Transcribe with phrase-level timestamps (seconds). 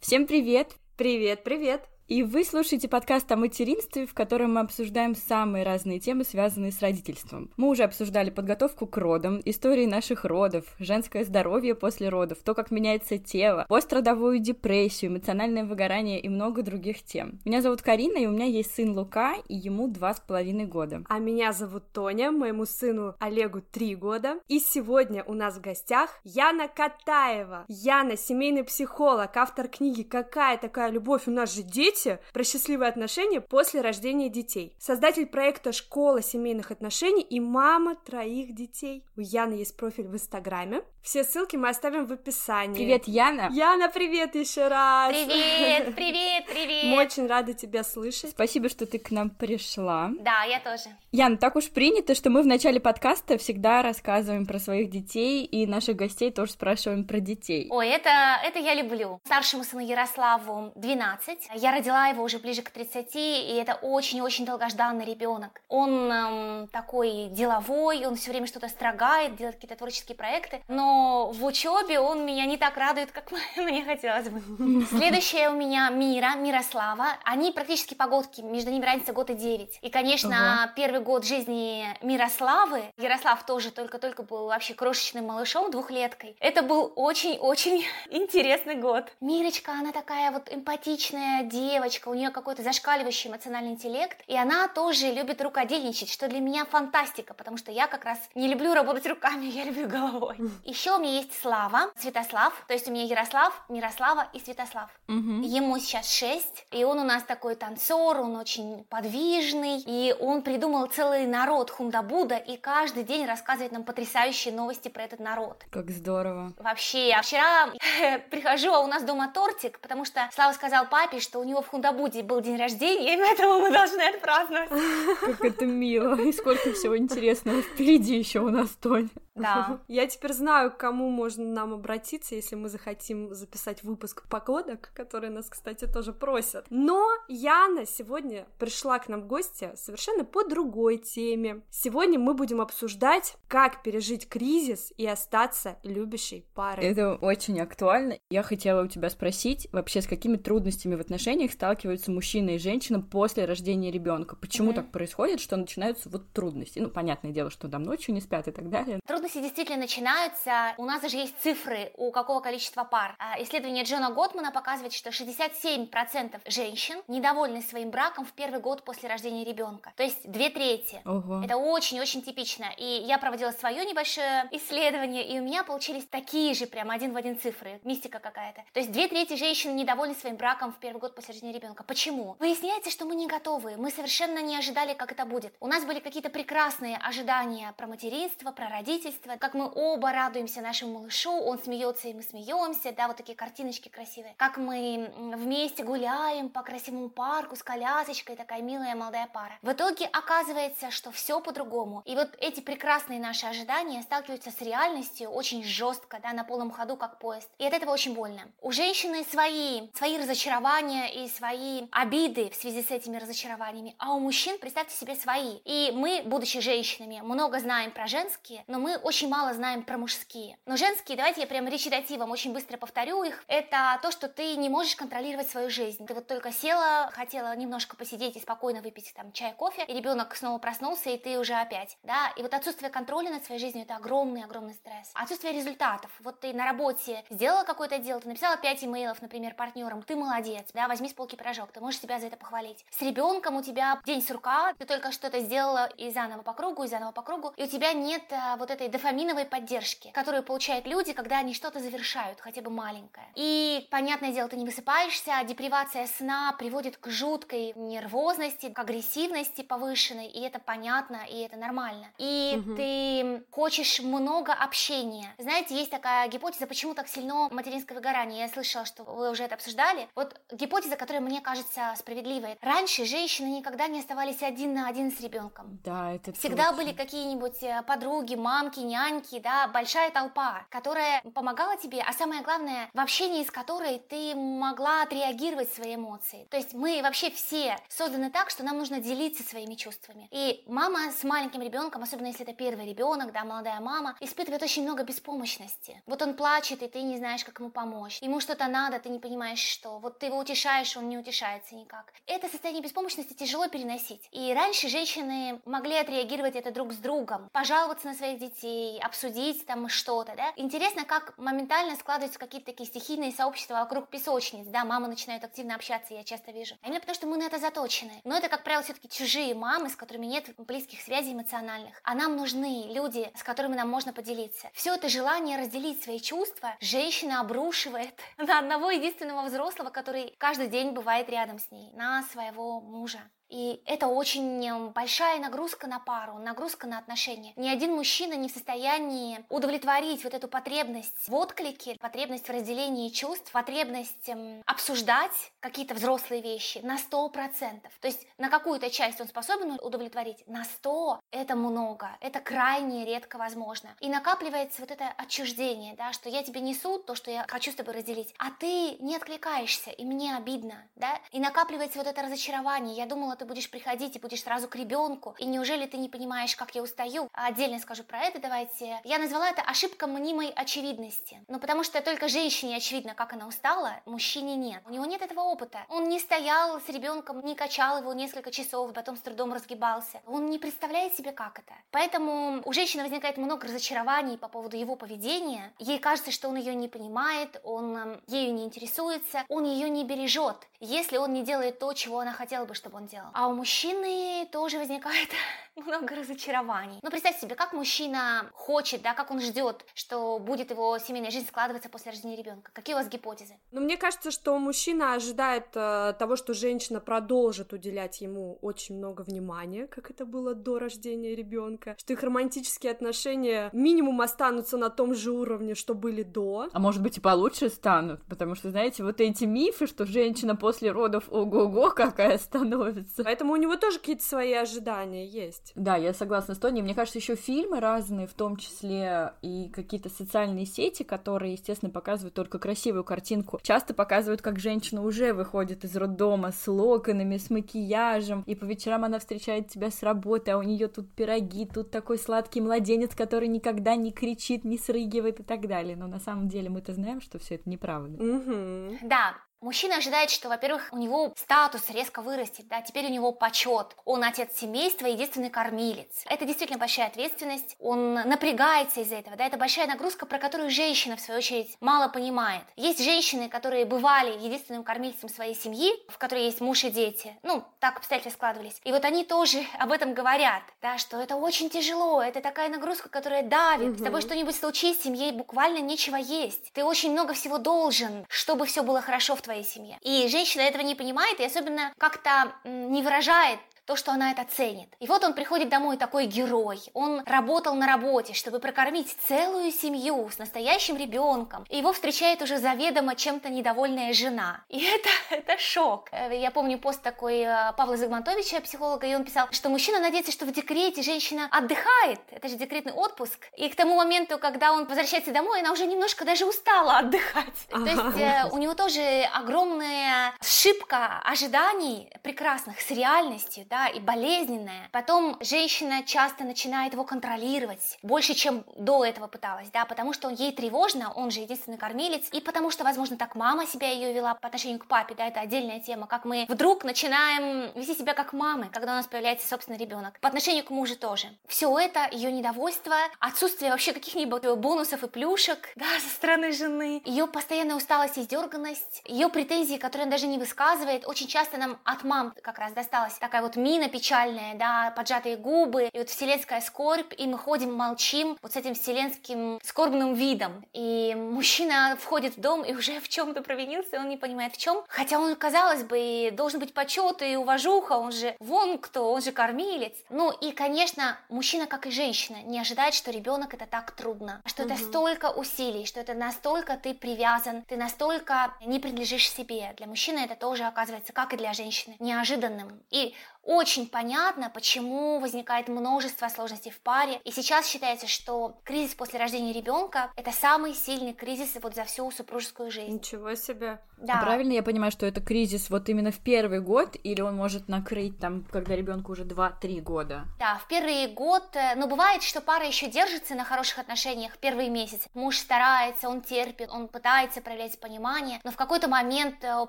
[0.00, 0.76] Всем привет!
[0.96, 1.91] Привет, привет!
[2.12, 6.82] И вы слушаете подкаст о материнстве, в котором мы обсуждаем самые разные темы, связанные с
[6.82, 7.48] родительством.
[7.56, 12.70] Мы уже обсуждали подготовку к родам, истории наших родов, женское здоровье после родов, то, как
[12.70, 17.40] меняется тело, пострадовую депрессию, эмоциональное выгорание и много других тем.
[17.46, 21.04] Меня зовут Карина, и у меня есть сын Лука, и ему два с половиной года.
[21.08, 24.38] А меня зовут Тоня, моему сыну Олегу три года.
[24.48, 27.64] И сегодня у нас в гостях Яна Катаева.
[27.68, 31.22] Яна, семейный психолог, автор книги «Какая такая любовь?
[31.24, 34.74] У нас же дети!» Дети про счастливые отношения после рождения детей.
[34.78, 39.04] Создатель проекта «Школа семейных отношений» и мама троих детей.
[39.16, 40.82] У Яны есть профиль в Инстаграме.
[41.02, 42.76] Все ссылки мы оставим в описании.
[42.76, 43.48] Привет, Яна!
[43.52, 45.12] Яна, привет еще раз!
[45.12, 46.84] Привет, привет, привет!
[46.84, 48.30] Мы очень рады тебя слышать.
[48.30, 50.10] Спасибо, что ты к нам пришла.
[50.20, 50.96] Да, я тоже.
[51.14, 55.66] Яна, так уж принято, что мы в начале подкаста всегда рассказываем про своих детей, и
[55.66, 57.66] наших гостей тоже спрашиваем про детей.
[57.68, 58.08] Ой, это,
[58.42, 59.20] это я люблю.
[59.26, 61.50] Старшему сыну Ярославу 12.
[61.56, 65.60] Я родила его уже ближе к 30, и это очень-очень долгожданный ребенок.
[65.68, 71.44] Он эм, такой деловой, он все время что-то строгает, делает какие-то творческие проекты, но в
[71.44, 74.40] учебе он меня не так радует, как мне хотелось бы.
[74.86, 77.18] Следующая у меня Мира, Мирослава.
[77.24, 79.80] Они практически погодки, между ними разница год и 9.
[79.82, 86.36] И, конечно, первый год жизни Мирославы, Ярослав тоже только-только был вообще крошечным малышом, двухлеткой.
[86.40, 89.12] Это был очень-очень интересный год.
[89.20, 95.10] Мирочка, она такая вот эмпатичная девочка, у нее какой-то зашкаливающий эмоциональный интеллект, и она тоже
[95.10, 99.46] любит рукодельничать, что для меня фантастика, потому что я как раз не люблю работать руками,
[99.52, 100.36] я люблю головой.
[100.64, 104.90] Еще у меня есть Слава, Святослав, то есть у меня Ярослав, Мирослава и Святослав.
[105.08, 105.42] Угу.
[105.42, 110.88] Ему сейчас 6, и он у нас такой танцор, он очень подвижный, и он придумал
[110.94, 115.64] целый народ Хундабуда, и каждый день рассказывает нам потрясающие новости про этот народ.
[115.70, 116.52] Как здорово.
[116.58, 117.70] Вообще, я вчера
[118.30, 121.68] прихожу, а у нас дома тортик, потому что Слава сказал папе, что у него в
[121.68, 124.70] Хундабуде был день рождения, и поэтому мы должны отпраздновать.
[125.20, 129.08] Как это мило, и сколько всего интересного впереди еще у нас, Тоня.
[129.34, 129.80] Да.
[129.88, 135.30] Я теперь знаю, к кому можно нам обратиться, если мы захотим записать выпуск погодок, которые
[135.30, 136.66] нас, кстати, тоже просят.
[136.70, 141.62] Но Яна сегодня пришла к нам в гости совершенно по другой теме.
[141.70, 146.84] Сегодня мы будем обсуждать, как пережить кризис и остаться любящей парой.
[146.84, 148.18] Это очень актуально.
[148.30, 153.00] Я хотела у тебя спросить, вообще с какими трудностями в отношениях сталкиваются мужчина и женщина
[153.00, 154.36] после рождения ребенка?
[154.36, 154.74] Почему mm-hmm.
[154.74, 156.78] так происходит, что начинаются вот трудности?
[156.78, 160.74] Ну, понятное дело, что там ночью не спят и так далее трудности действительно начинаются.
[160.78, 163.14] У нас даже есть цифры, у какого количества пар.
[163.20, 169.08] А, исследование Джона Готмана показывает, что 67% женщин недовольны своим браком в первый год после
[169.08, 169.92] рождения ребенка.
[169.96, 171.00] То есть две трети.
[171.04, 171.42] Ого.
[171.44, 172.66] Это очень-очень типично.
[172.76, 177.16] И я проводила свое небольшое исследование, и у меня получились такие же прям один в
[177.16, 177.80] один цифры.
[177.84, 178.64] Мистика какая-то.
[178.72, 181.84] То есть две трети женщин недовольны своим браком в первый год после рождения ребенка.
[181.84, 182.34] Почему?
[182.40, 183.76] Выясняется, что мы не готовы.
[183.76, 185.54] Мы совершенно не ожидали, как это будет.
[185.60, 190.60] У нас были какие-то прекрасные ожидания про материнство, про родительство, родительства, как мы оба радуемся
[190.60, 195.84] нашему малышу, он смеется и мы смеемся, да, вот такие картиночки красивые, как мы вместе
[195.84, 199.58] гуляем по красивому парку с колясочкой, такая милая молодая пара.
[199.62, 202.02] В итоге оказывается, что все по-другому.
[202.04, 206.96] И вот эти прекрасные наши ожидания сталкиваются с реальностью очень жестко, да, на полном ходу,
[206.96, 207.48] как поезд.
[207.58, 208.42] И от этого очень больно.
[208.60, 214.20] У женщины свои, свои разочарования и свои обиды в связи с этими разочарованиями, а у
[214.20, 215.58] мужчин, представьте себе, свои.
[215.64, 220.58] И мы, будучи женщинами, много знаем про женские, но мы очень мало знаем про мужские.
[220.66, 224.68] Но женские, давайте я прям речитативом очень быстро повторю их, это то, что ты не
[224.68, 226.06] можешь контролировать свою жизнь.
[226.06, 230.34] Ты вот только села, хотела немножко посидеть и спокойно выпить там чай, кофе, и ребенок
[230.36, 233.96] снова проснулся, и ты уже опять, да, и вот отсутствие контроля над своей жизнью это
[233.96, 235.10] огромный-огромный стресс.
[235.14, 236.10] Отсутствие результатов.
[236.20, 240.66] Вот ты на работе сделала какое-то дело, ты написала 5 имейлов, например, партнерам, ты молодец,
[240.74, 242.84] да, возьми с полки пирожок, ты можешь себя за это похвалить.
[242.90, 246.88] С ребенком у тебя день сурка, ты только что-то сделала и заново по кругу, и
[246.88, 251.12] заново по кругу, и у тебя нет а, вот этой дофаминовой поддержки, которую получают люди,
[251.12, 253.26] когда они что-то завершают, хотя бы маленькое.
[253.34, 259.62] И, понятное дело, ты не высыпаешься, а депривация сна приводит к жуткой нервозности, к агрессивности
[259.62, 262.06] повышенной, и это понятно, и это нормально.
[262.18, 262.76] И угу.
[262.76, 265.34] ты хочешь много общения.
[265.38, 268.40] Знаете, есть такая гипотеза, почему так сильно материнское выгорание.
[268.40, 270.08] Я слышала, что вы уже это обсуждали.
[270.14, 272.58] Вот гипотеза, которая мне кажется справедливой.
[272.60, 275.80] Раньше женщины никогда не оставались один на один с ребенком.
[275.84, 276.76] Да, это Всегда точно.
[276.76, 282.90] были какие-нибудь э, подруги, мамки, няньки, да, большая толпа, которая помогала тебе, а самое главное,
[282.92, 286.46] в общении с которой ты могла отреагировать свои эмоции.
[286.50, 290.28] То есть мы вообще все созданы так, что нам нужно делиться своими чувствами.
[290.30, 294.82] И мама с маленьким ребенком, особенно если это первый ребенок, да, молодая мама, испытывает очень
[294.82, 296.02] много беспомощности.
[296.06, 298.18] Вот он плачет, и ты не знаешь, как ему помочь.
[298.22, 299.98] Ему что-то надо, ты не понимаешь, что.
[299.98, 302.12] Вот ты его утешаешь, он не утешается никак.
[302.26, 304.28] Это состояние беспомощности тяжело переносить.
[304.32, 308.71] И раньше женщины могли отреагировать это друг с другом, пожаловаться на своих детей,
[309.02, 310.52] обсудить там что-то, да.
[310.56, 316.14] Интересно, как моментально складываются какие-то такие стихийные сообщества вокруг песочниц, да, мамы начинают активно общаться,
[316.14, 316.74] я часто вижу.
[316.82, 318.12] А именно потому, что мы на это заточены.
[318.24, 322.00] Но это, как правило, все-таки чужие мамы, с которыми нет близких связей эмоциональных.
[322.04, 324.70] А нам нужны люди, с которыми нам можно поделиться.
[324.72, 330.92] Все это желание разделить свои чувства женщина обрушивает на одного единственного взрослого, который каждый день
[330.92, 333.20] бывает рядом с ней, на своего мужа.
[333.52, 337.52] И это очень эм, большая нагрузка на пару, нагрузка на отношения.
[337.56, 343.10] Ни один мужчина не в состоянии удовлетворить вот эту потребность в отклике, потребность в разделении
[343.10, 347.92] чувств, потребность эм, обсуждать какие-то взрослые вещи на сто процентов.
[348.00, 353.36] То есть на какую-то часть он способен удовлетворить, на сто это много, это крайне редко
[353.36, 353.90] возможно.
[354.00, 357.74] И накапливается вот это отчуждение, да, что я тебе несу то, что я хочу с
[357.74, 362.96] тобой разделить, а ты не откликаешься, и мне обидно, да, и накапливается вот это разочарование.
[362.96, 366.54] Я думала, ты будешь приходить и будешь сразу к ребенку, и неужели ты не понимаешь,
[366.54, 367.28] как я устаю?
[367.32, 369.00] Отдельно скажу про это, давайте.
[369.02, 371.40] Я назвала это ошибка мнимой очевидности.
[371.48, 374.80] Ну, потому что только женщине очевидно, как она устала, мужчине нет.
[374.86, 375.80] У него нет этого опыта.
[375.88, 380.20] Он не стоял с ребенком, не качал его несколько часов, потом с трудом разгибался.
[380.28, 381.74] Он не представляет себе, как это.
[381.90, 385.72] Поэтому у женщины возникает много разочарований по поводу его поведения.
[385.80, 390.04] Ей кажется, что он ее не понимает, он эм, ею не интересуется, он ее не
[390.04, 393.31] бережет, если он не делает то, чего она хотела бы, чтобы он делал.
[393.34, 395.28] А у мужчины тоже возникает
[395.76, 396.98] много разочарований.
[397.02, 401.46] Ну, представьте себе, как мужчина хочет, да, как он ждет, что будет его семейная жизнь
[401.46, 402.70] складываться после рождения ребенка.
[402.74, 403.54] Какие у вас гипотезы?
[403.70, 409.22] Ну, мне кажется, что мужчина ожидает э, того, что женщина продолжит уделять ему очень много
[409.22, 415.14] внимания, как это было до рождения ребенка, что их романтические отношения минимум останутся на том
[415.14, 416.68] же уровне, что были до.
[416.72, 420.90] А может быть и получше станут, потому что, знаете, вот эти мифы, что женщина после
[420.90, 423.11] родов ого-го какая становится.
[423.22, 425.72] Поэтому у него тоже какие-то свои ожидания есть.
[425.74, 426.82] Да, я согласна с Тони.
[426.82, 432.34] Мне кажется, еще фильмы разные, в том числе и какие-то социальные сети, которые, естественно, показывают
[432.34, 438.42] только красивую картинку, часто показывают, как женщина уже выходит из роддома с локонами, с макияжем,
[438.46, 442.18] и по вечерам она встречает тебя с работы, а у нее тут пироги, тут такой
[442.18, 445.96] сладкий младенец, который никогда не кричит, не срыгивает и так далее.
[445.96, 448.22] Но на самом деле мы-то знаем, что все это неправда.
[448.22, 448.98] Угу.
[449.08, 453.96] Да, Мужчина ожидает, что, во-первых, у него статус резко вырастет, да, теперь у него почет.
[454.04, 456.24] Он отец семейства, единственный кормилец.
[456.26, 461.16] Это действительно большая ответственность, он напрягается из-за этого, да, это большая нагрузка, про которую женщина,
[461.16, 462.64] в свою очередь, мало понимает.
[462.74, 467.62] Есть женщины, которые бывали единственным кормильцем своей семьи, в которой есть муж и дети, ну,
[467.78, 468.80] так обстоятельства складывались.
[468.82, 473.08] И вот они тоже об этом говорят, да, что это очень тяжело, это такая нагрузка,
[473.08, 473.98] которая давит, угу.
[473.98, 476.72] с тобой что-нибудь случись, семье буквально нечего есть.
[476.72, 479.98] Ты очень много всего должен, чтобы все было хорошо в твоей своей семье.
[480.02, 484.88] И женщина этого не понимает и особенно как-то не выражает то, что она это ценит.
[485.00, 486.80] И вот он приходит домой такой герой.
[486.94, 491.64] Он работал на работе, чтобы прокормить целую семью с настоящим ребенком.
[491.68, 494.64] И его встречает уже заведомо чем-то недовольная жена.
[494.68, 496.08] И это, это шок.
[496.12, 500.32] Э, я помню пост такой э, Павла Загмантовича, психолога, и он писал, что мужчина надеется,
[500.32, 502.20] что в декрете женщина отдыхает.
[502.30, 503.48] Это же декретный отпуск.
[503.56, 507.68] И к тому моменту, когда он возвращается домой, она уже немножко даже устала отдыхать.
[507.68, 514.90] То есть э, у него тоже огромная ошибка ожиданий прекрасных с реальностью, да, и болезненное.
[514.92, 520.34] Потом женщина часто начинает его контролировать, больше, чем до этого пыталась, да, потому что он
[520.34, 524.34] ей тревожно, он же единственный кормилец, и потому что, возможно, так мама себя ее вела
[524.34, 528.34] по отношению к папе, да, это отдельная тема, как мы вдруг начинаем вести себя как
[528.34, 530.20] мамы, когда у нас появляется собственный ребенок.
[530.20, 531.28] По отношению к мужу тоже.
[531.48, 537.26] Все это, ее недовольство, отсутствие вообще каких-нибудь бонусов и плюшек, да, со стороны жены, ее
[537.26, 542.04] постоянная усталость и сдерганность, ее претензии, которые она даже не высказывает, очень часто нам от
[542.04, 547.12] мам как раз досталась такая вот мина печальная, да, поджатые губы, и вот вселенская скорбь,
[547.16, 550.64] и мы ходим, молчим вот с этим вселенским скорбным видом.
[550.72, 554.84] И мужчина входит в дом и уже в чем-то провинился, он не понимает в чем.
[554.88, 559.32] Хотя он, казалось бы, должен быть почет и уважуха, он же вон кто, он же
[559.32, 559.94] кормилец.
[560.10, 564.62] Ну и, конечно, мужчина, как и женщина, не ожидает, что ребенок это так трудно, что
[564.62, 564.72] угу.
[564.72, 569.74] это столько усилий, что это настолько ты привязан, ты настолько не принадлежишь себе.
[569.76, 572.82] Для мужчины это тоже оказывается, как и для женщины, неожиданным.
[572.90, 577.20] И очень понятно, почему возникает множество сложностей в паре.
[577.24, 582.10] И сейчас считается, что кризис после рождения ребенка это самый сильный кризис вот за всю
[582.10, 582.94] супружескую жизнь.
[582.94, 583.80] Ничего себе.
[583.98, 584.20] Да.
[584.20, 587.68] А правильно я понимаю, что это кризис вот именно в первый год, или он может
[587.68, 590.24] накрыть там, когда ребенку уже 2-3 года?
[590.38, 594.70] Да, в первый год, э, но бывает, что пара еще держится на хороших отношениях первые
[594.70, 595.08] месяцы.
[595.14, 599.66] Муж старается, он терпит, он пытается проявлять понимание, но в какой-то момент э,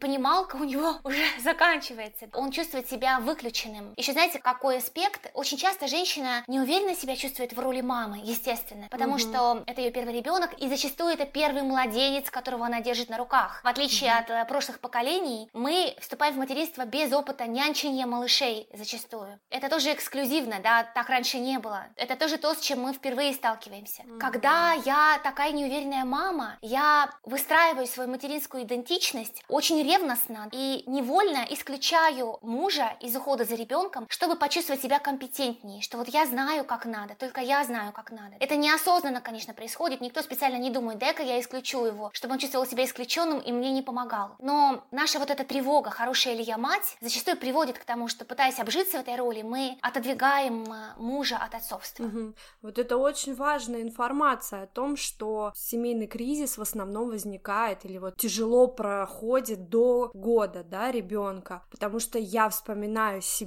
[0.00, 2.28] понималка у него уже заканчивается.
[2.32, 3.61] Он чувствует себя выключенным.
[3.96, 5.30] Еще знаете, какой аспект?
[5.34, 9.18] Очень часто женщина неуверенно себя чувствует в роли мамы, естественно, потому угу.
[9.20, 13.60] что это ее первый ребенок, и зачастую это первый младенец, которого она держит на руках.
[13.62, 14.18] В отличие угу.
[14.18, 19.38] от э, прошлых поколений, мы вступаем в материнство без опыта нянчения малышей зачастую.
[19.50, 21.86] Это тоже эксклюзивно, да, так раньше не было.
[21.96, 24.02] Это тоже то, с чем мы впервые сталкиваемся.
[24.02, 24.18] Угу.
[24.18, 32.38] Когда я такая неуверенная мама, я выстраиваю свою материнскую идентичность очень ревностно и невольно исключаю
[32.42, 37.14] мужа из ухода за ребенком, чтобы почувствовать себя компетентнее, что вот я знаю, как надо,
[37.14, 38.36] только я знаю, как надо.
[38.40, 42.66] Это неосознанно, конечно, происходит, никто специально не думает, дай-ка я исключу его, чтобы он чувствовал
[42.66, 44.36] себя исключенным и мне не помогал.
[44.38, 48.58] Но наша вот эта тревога, хорошая ли я мать, зачастую приводит к тому, что пытаясь
[48.58, 52.04] обжиться в этой роли, мы отодвигаем э, мужа от отцовства.
[52.04, 52.34] Угу.
[52.62, 58.16] Вот это очень важная информация о том, что семейный кризис в основном возникает или вот
[58.16, 63.41] тяжело проходит до года, да, ребенка, потому что я вспоминаю себя,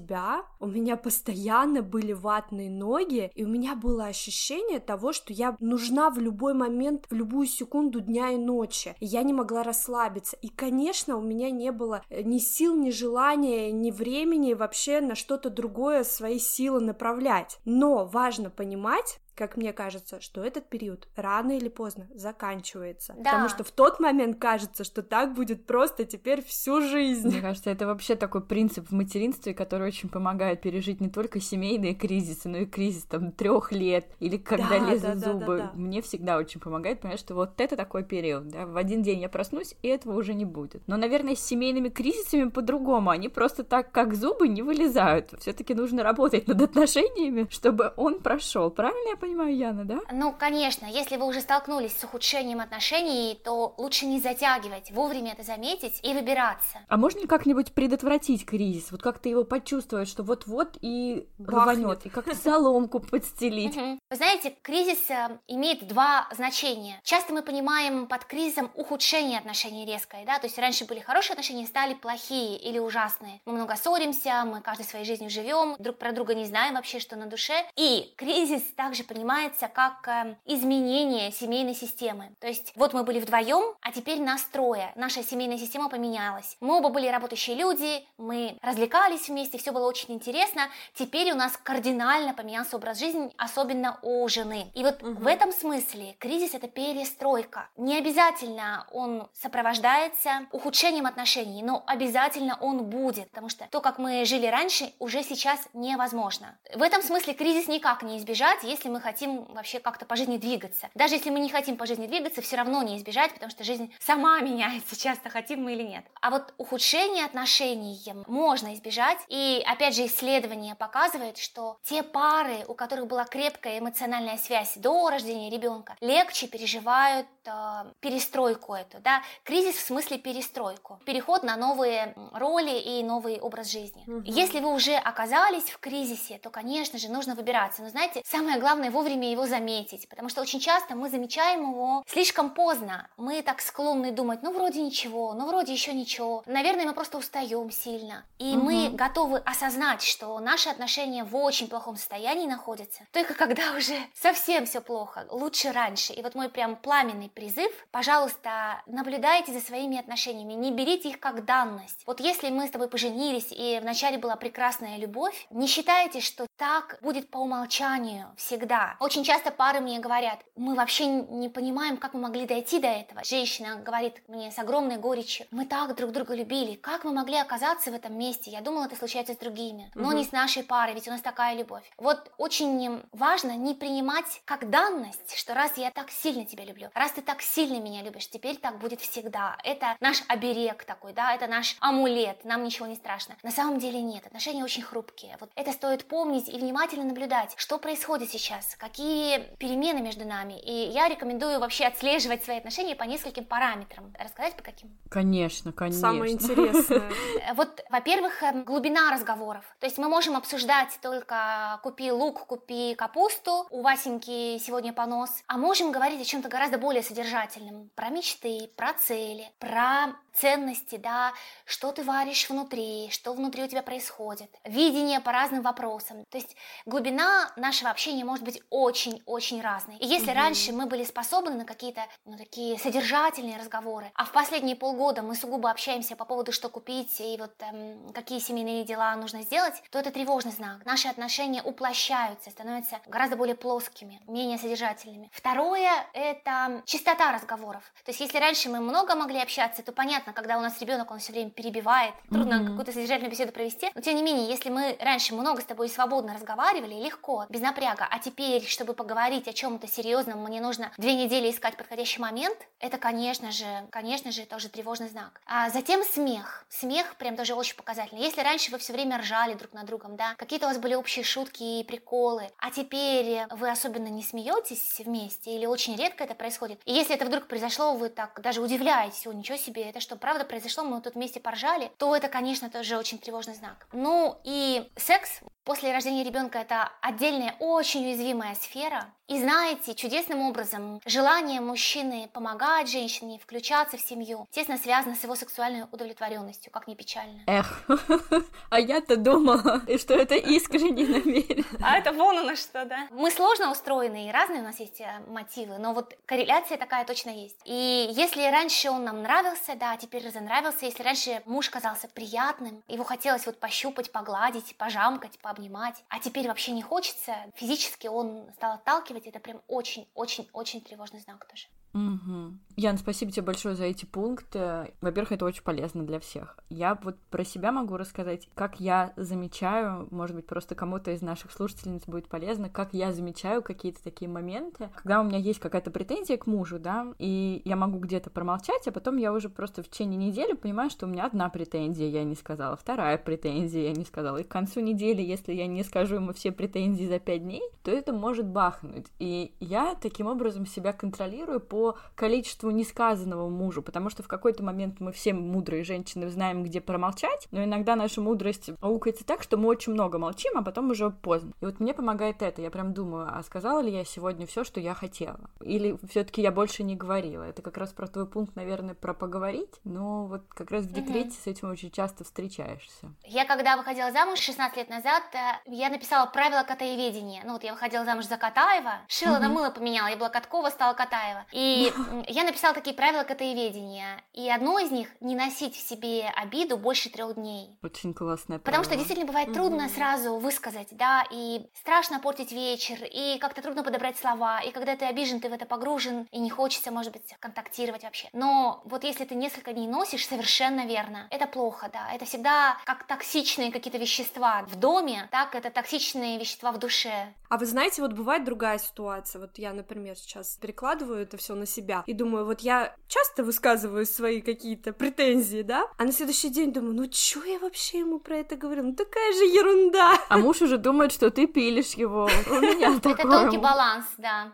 [0.59, 6.09] у меня постоянно были ватные ноги, и у меня было ощущение того, что я нужна
[6.09, 10.49] в любой момент, в любую секунду дня и ночи, и я не могла расслабиться, и,
[10.49, 15.49] конечно, у меня не было э, ни сил, ни желания, ни времени вообще на что-то
[15.49, 21.69] другое свои силы направлять, но важно понимать, как мне кажется, что этот период рано или
[21.69, 23.13] поздно заканчивается.
[23.17, 23.31] Да.
[23.31, 27.27] Потому что в тот момент кажется, что так будет просто теперь всю жизнь.
[27.27, 31.95] Мне кажется, это вообще такой принцип в материнстве, который очень помогает пережить не только семейные
[31.95, 35.57] кризисы, но и кризис там трех лет или когда да, лезут да, зубы.
[35.57, 35.71] Да, да, да.
[35.75, 39.29] Мне всегда очень помогает понять, что вот это такой период, да, в один день я
[39.29, 40.81] проснусь, и этого уже не будет.
[40.87, 43.09] Но, наверное, с семейными кризисами по-другому.
[43.09, 45.33] Они просто так, как зубы, не вылезают.
[45.39, 48.69] Все-таки нужно работать над отношениями, чтобы он прошел.
[48.69, 49.99] Правильно я понимаю, Яна, да?
[50.11, 55.43] Ну, конечно, если вы уже столкнулись с ухудшением отношений, то лучше не затягивать, вовремя это
[55.43, 56.79] заметить и выбираться.
[56.87, 58.91] А можно ли как-нибудь предотвратить кризис?
[58.91, 63.75] Вот как ты его почувствовать, что вот-вот и рванет, и как-то соломку подстелить?
[63.75, 66.99] Вы знаете, кризис э, имеет два значения.
[67.03, 71.65] Часто мы понимаем под кризисом ухудшение отношений резкое, да, то есть раньше были хорошие отношения,
[71.65, 73.41] стали плохие или ужасные.
[73.45, 77.15] Мы много ссоримся, мы каждой своей жизнью живем, друг про друга не знаем вообще, что
[77.15, 77.55] на душе.
[77.75, 82.35] И кризис также понимается как э, изменение семейной системы.
[82.41, 84.91] То есть вот мы были вдвоем, а теперь нас трое.
[84.95, 86.57] Наша семейная система поменялась.
[86.59, 90.63] Мы оба были работающие люди, мы развлекались вместе, все было очень интересно.
[90.93, 94.69] Теперь у нас кардинально поменялся образ жизни, особенно у жены.
[94.73, 95.13] И вот угу.
[95.13, 97.69] в этом смысле кризис это перестройка.
[97.77, 104.25] Не обязательно он сопровождается ухудшением отношений, но обязательно он будет, потому что то, как мы
[104.25, 106.57] жили раньше, уже сейчас невозможно.
[106.75, 110.89] В этом смысле кризис никак не избежать, если мы хотим вообще как-то по жизни двигаться.
[110.95, 113.93] Даже если мы не хотим по жизни двигаться, все равно не избежать, потому что жизнь
[113.99, 116.03] сама меняется часто, хотим мы или нет.
[116.21, 119.19] А вот ухудшение отношений можно избежать.
[119.27, 125.09] И опять же, исследования показывают, что те пары, у которых была крепкая эмоциональная связь до
[125.11, 127.51] рождения ребенка, легче переживают э,
[127.99, 134.03] перестройку эту, да, кризис в смысле перестройку, переход на новые роли и новый образ жизни.
[134.07, 134.23] Угу.
[134.25, 137.83] Если вы уже оказались в кризисе, то, конечно же, нужно выбираться.
[137.83, 142.49] Но знаете, самое главное вовремя его заметить, потому что очень часто мы замечаем его слишком
[142.49, 143.09] поздно.
[143.17, 146.43] Мы так склонны думать, ну вроде ничего, ну вроде еще ничего.
[146.45, 148.23] Наверное, мы просто устаем сильно.
[148.39, 148.65] И угу.
[148.65, 153.01] мы готовы осознать, что наши отношения в очень плохом состоянии находятся.
[153.11, 156.13] Только когда уже совсем все плохо, лучше раньше.
[156.13, 161.43] И вот мой прям пламенный призыв, пожалуйста, наблюдайте за своими отношениями, не берите их как
[161.43, 162.01] данность.
[162.05, 166.97] Вот если мы с тобой поженились, и вначале была прекрасная любовь, не считайте, что так
[167.01, 168.84] будет по умолчанию всегда.
[168.99, 173.23] Очень часто пары мне говорят, мы вообще не понимаем, как мы могли дойти до этого.
[173.23, 177.91] Женщина говорит мне с огромной горечью, мы так друг друга любили, как мы могли оказаться
[177.91, 178.51] в этом месте?
[178.51, 180.17] Я думала, это случается с другими, но угу.
[180.17, 181.89] не с нашей парой, ведь у нас такая любовь.
[181.97, 187.11] Вот очень важно не принимать как данность, что раз я так сильно тебя люблю, раз
[187.11, 189.57] ты так сильно меня любишь, теперь так будет всегда.
[189.63, 193.35] Это наш оберег такой, да, это наш амулет, нам ничего не страшно.
[193.43, 195.37] На самом деле нет, отношения очень хрупкие.
[195.39, 200.59] Вот это стоит помнить и внимательно наблюдать, что происходит сейчас, меняются, какие перемены между нами.
[200.59, 204.13] И я рекомендую вообще отслеживать свои отношения по нескольким параметрам.
[204.19, 204.97] Рассказать по каким?
[205.09, 206.01] Конечно, конечно.
[206.01, 207.09] Самое интересное.
[207.55, 209.63] Вот, во-первых, эм, глубина разговоров.
[209.79, 215.57] То есть мы можем обсуждать только купи лук, купи капусту, у Васеньки сегодня понос, а
[215.57, 217.89] можем говорить о чем-то гораздо более содержательном.
[217.95, 221.33] Про мечты, про цели, про ценности, да,
[221.65, 226.25] что ты варишь внутри, что внутри у тебя происходит, видение по разным вопросам.
[226.29, 226.55] То есть
[226.85, 229.97] глубина нашего общения может быть очень-очень разной.
[229.97, 230.39] И если угу.
[230.39, 235.35] раньше мы были способны на какие-то ну, такие содержательные разговоры, а в последние полгода мы
[235.35, 239.99] сугубо общаемся по поводу, что купить и вот эм, какие семейные дела нужно сделать, то
[239.99, 240.85] это тревожный знак.
[240.85, 245.29] Наши отношения уплощаются, становятся гораздо более плоскими, менее содержательными.
[245.33, 247.83] Второе– это чистота разговоров.
[248.03, 251.11] То есть если раньше мы много могли общаться, то понятно, понятно, когда у нас ребенок,
[251.11, 252.67] он все время перебивает, трудно mm-hmm.
[252.67, 256.33] какую-то содержательную беседу провести, но тем не менее, если мы раньше много с тобой свободно
[256.33, 261.49] разговаривали, легко, без напряга, а теперь, чтобы поговорить о чем-то серьезном, мне нужно две недели
[261.49, 265.41] искать подходящий момент, это, конечно же, конечно же, тоже тревожный знак.
[265.45, 266.65] А затем смех.
[266.69, 268.21] Смех прям тоже очень показательный.
[268.21, 271.23] Если раньше вы все время ржали друг над другом, да, какие-то у вас были общие
[271.23, 276.81] шутки и приколы, а теперь вы особенно не смеетесь вместе или очень редко это происходит.
[276.85, 280.45] И если это вдруг произошло, вы так даже удивляетесь, о, ничего себе, это что правда
[280.45, 283.87] произошло, мы тут вместе поржали, то это, конечно, тоже очень тревожный знак.
[283.93, 289.07] Ну и секс После рождения ребенка это отдельная, очень уязвимая сфера.
[289.27, 295.35] И знаете, чудесным образом желание мужчины помогать женщине, включаться в семью, тесно связано с его
[295.35, 297.41] сексуальной удовлетворенностью, как ни печально.
[297.47, 297.81] Эх,
[298.69, 301.65] а я-то думала, что это искренне намеренно.
[301.81, 303.07] А это вон оно что, да?
[303.09, 307.31] Мы сложно устроены, и разные у нас есть э, мотивы, но вот корреляция такая точно
[307.31, 307.57] есть.
[307.65, 313.03] И если раньше он нам нравился, да, теперь разонравился, если раньше муж казался приятным, его
[313.03, 318.73] хотелось вот пощупать, погладить, пожамкать, по обнимать, а теперь вообще не хочется, физически он стал
[318.73, 321.67] отталкивать, это прям очень-очень-очень тревожный знак тоже.
[321.93, 322.57] Угу.
[322.77, 324.91] Ян, спасибо тебе большое за эти пункты.
[324.99, 326.57] Во-первых, это очень полезно для всех.
[326.69, 331.51] Я вот про себя могу рассказать, как я замечаю, может быть, просто кому-то из наших
[331.53, 336.35] слушательниц будет полезно, как я замечаю какие-то такие моменты, когда у меня есть какая-то претензия
[336.35, 340.17] к мужу, да, и я могу где-то промолчать, а потом я уже просто в течение
[340.17, 344.37] недели понимаю, что у меня одна претензия я не сказала, вторая претензия я не сказала,
[344.37, 347.91] и к концу недели, если я не скажу ему все претензии за пять дней, то
[347.91, 349.05] это может бахнуть.
[349.19, 354.99] И я таким образом себя контролирую по количеству несказанного мужу, потому что в какой-то момент
[354.99, 359.67] мы все мудрые женщины знаем, где промолчать, но иногда наша мудрость аукается так, что мы
[359.67, 361.53] очень много молчим, а потом уже поздно.
[361.61, 362.61] И вот мне помогает это.
[362.61, 365.39] Я прям думаю, а сказала ли я сегодня все, что я хотела?
[365.61, 367.43] Или все-таки я больше не говорила?
[367.43, 371.29] Это как раз про твой пункт, наверное, про поговорить, но вот как раз в декрете
[371.29, 371.35] угу.
[371.43, 373.11] с этим очень часто встречаешься.
[373.23, 377.41] Я когда выходила замуж 16 лет назад, э, я написала правила котоеведения.
[377.45, 379.41] Ну вот я выходила замуж за Катаева, шила угу.
[379.41, 381.45] на мыло поменяла, я была Каткова, стала Катаева.
[381.51, 381.91] И
[382.27, 387.09] я написала такие правила котоеведения, и одно из них– не носить в себе обиду больше
[387.09, 387.77] трех дней.
[387.83, 388.63] Очень классное правило.
[388.65, 393.83] Потому что действительно бывает трудно сразу высказать, да, и страшно портить вечер, и как-то трудно
[393.83, 397.35] подобрать слова, и когда ты обижен, ты в это погружен, и не хочется, может быть,
[397.39, 398.29] контактировать вообще.
[398.33, 403.05] Но вот если ты несколько дней носишь, совершенно верно, это плохо, да, это всегда как
[403.07, 407.33] токсичные какие-то вещества в доме, так это токсичные вещества в душе.
[407.49, 411.65] А вы знаете, вот бывает другая ситуация, вот я, например, сейчас перекладываю это все на
[411.65, 412.03] себя.
[412.05, 415.87] И думаю, вот я часто высказываю свои какие-то претензии, да?
[415.97, 418.83] А на следующий день думаю, ну чё я вообще ему про это говорю?
[418.83, 420.17] Ну такая же ерунда.
[420.29, 422.29] А муж уже думает, что ты пилишь его.
[422.49, 423.13] У меня такое.
[423.13, 424.53] Это тонкий баланс, да.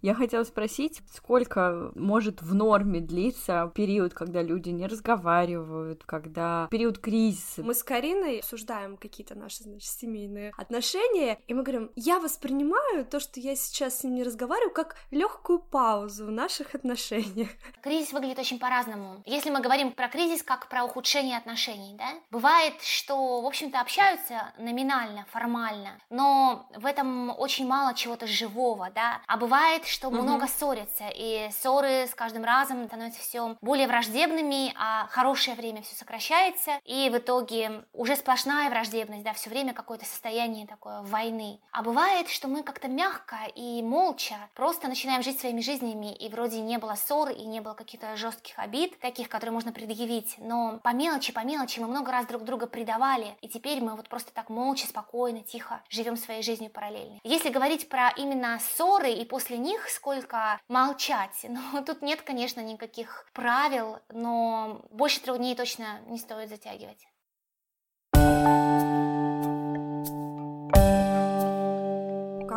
[0.00, 6.98] Я хотела спросить, сколько может в норме длиться период, когда люди не разговаривают, когда период
[6.98, 7.62] кризиса?
[7.64, 13.18] Мы с Кариной обсуждаем какие-то наши, значит, семейные отношения, и мы говорим, я воспринимаю то,
[13.18, 17.48] что я сейчас с ним не разговариваю, как легкую паузу в наших отношениях.
[17.82, 19.22] Кризис выглядит очень по-разному.
[19.26, 24.52] Если мы говорим про кризис как про ухудшение отношений, да, бывает, что, в общем-то, общаются
[24.58, 30.18] номинально, формально, но в этом очень мало чего-то живого, да, а бывает, что угу.
[30.18, 35.94] много ссорятся, и ссоры с каждым разом становятся все более враждебными, а хорошее время все
[35.94, 41.60] сокращается, и в итоге уже сплошная враждебность, да, все время какое-то состояние такое войны.
[41.72, 46.60] А бывает, что мы как-то мягко и молча просто начинаем жить своими жизнями, и вроде
[46.60, 50.92] не было ссор, и не было каких-то жестких обид, таких, которые можно предъявить, но по
[50.92, 54.50] мелочи, по мелочи мы много раз друг друга предавали, и теперь мы вот просто так
[54.50, 57.18] молча, спокойно, тихо живем своей жизнью параллельно.
[57.24, 61.38] Если говорить про именно ссоры и после них, них, сколько молчать.
[61.48, 67.06] Но тут нет, конечно, никаких правил, но больше трех дней точно не стоит затягивать.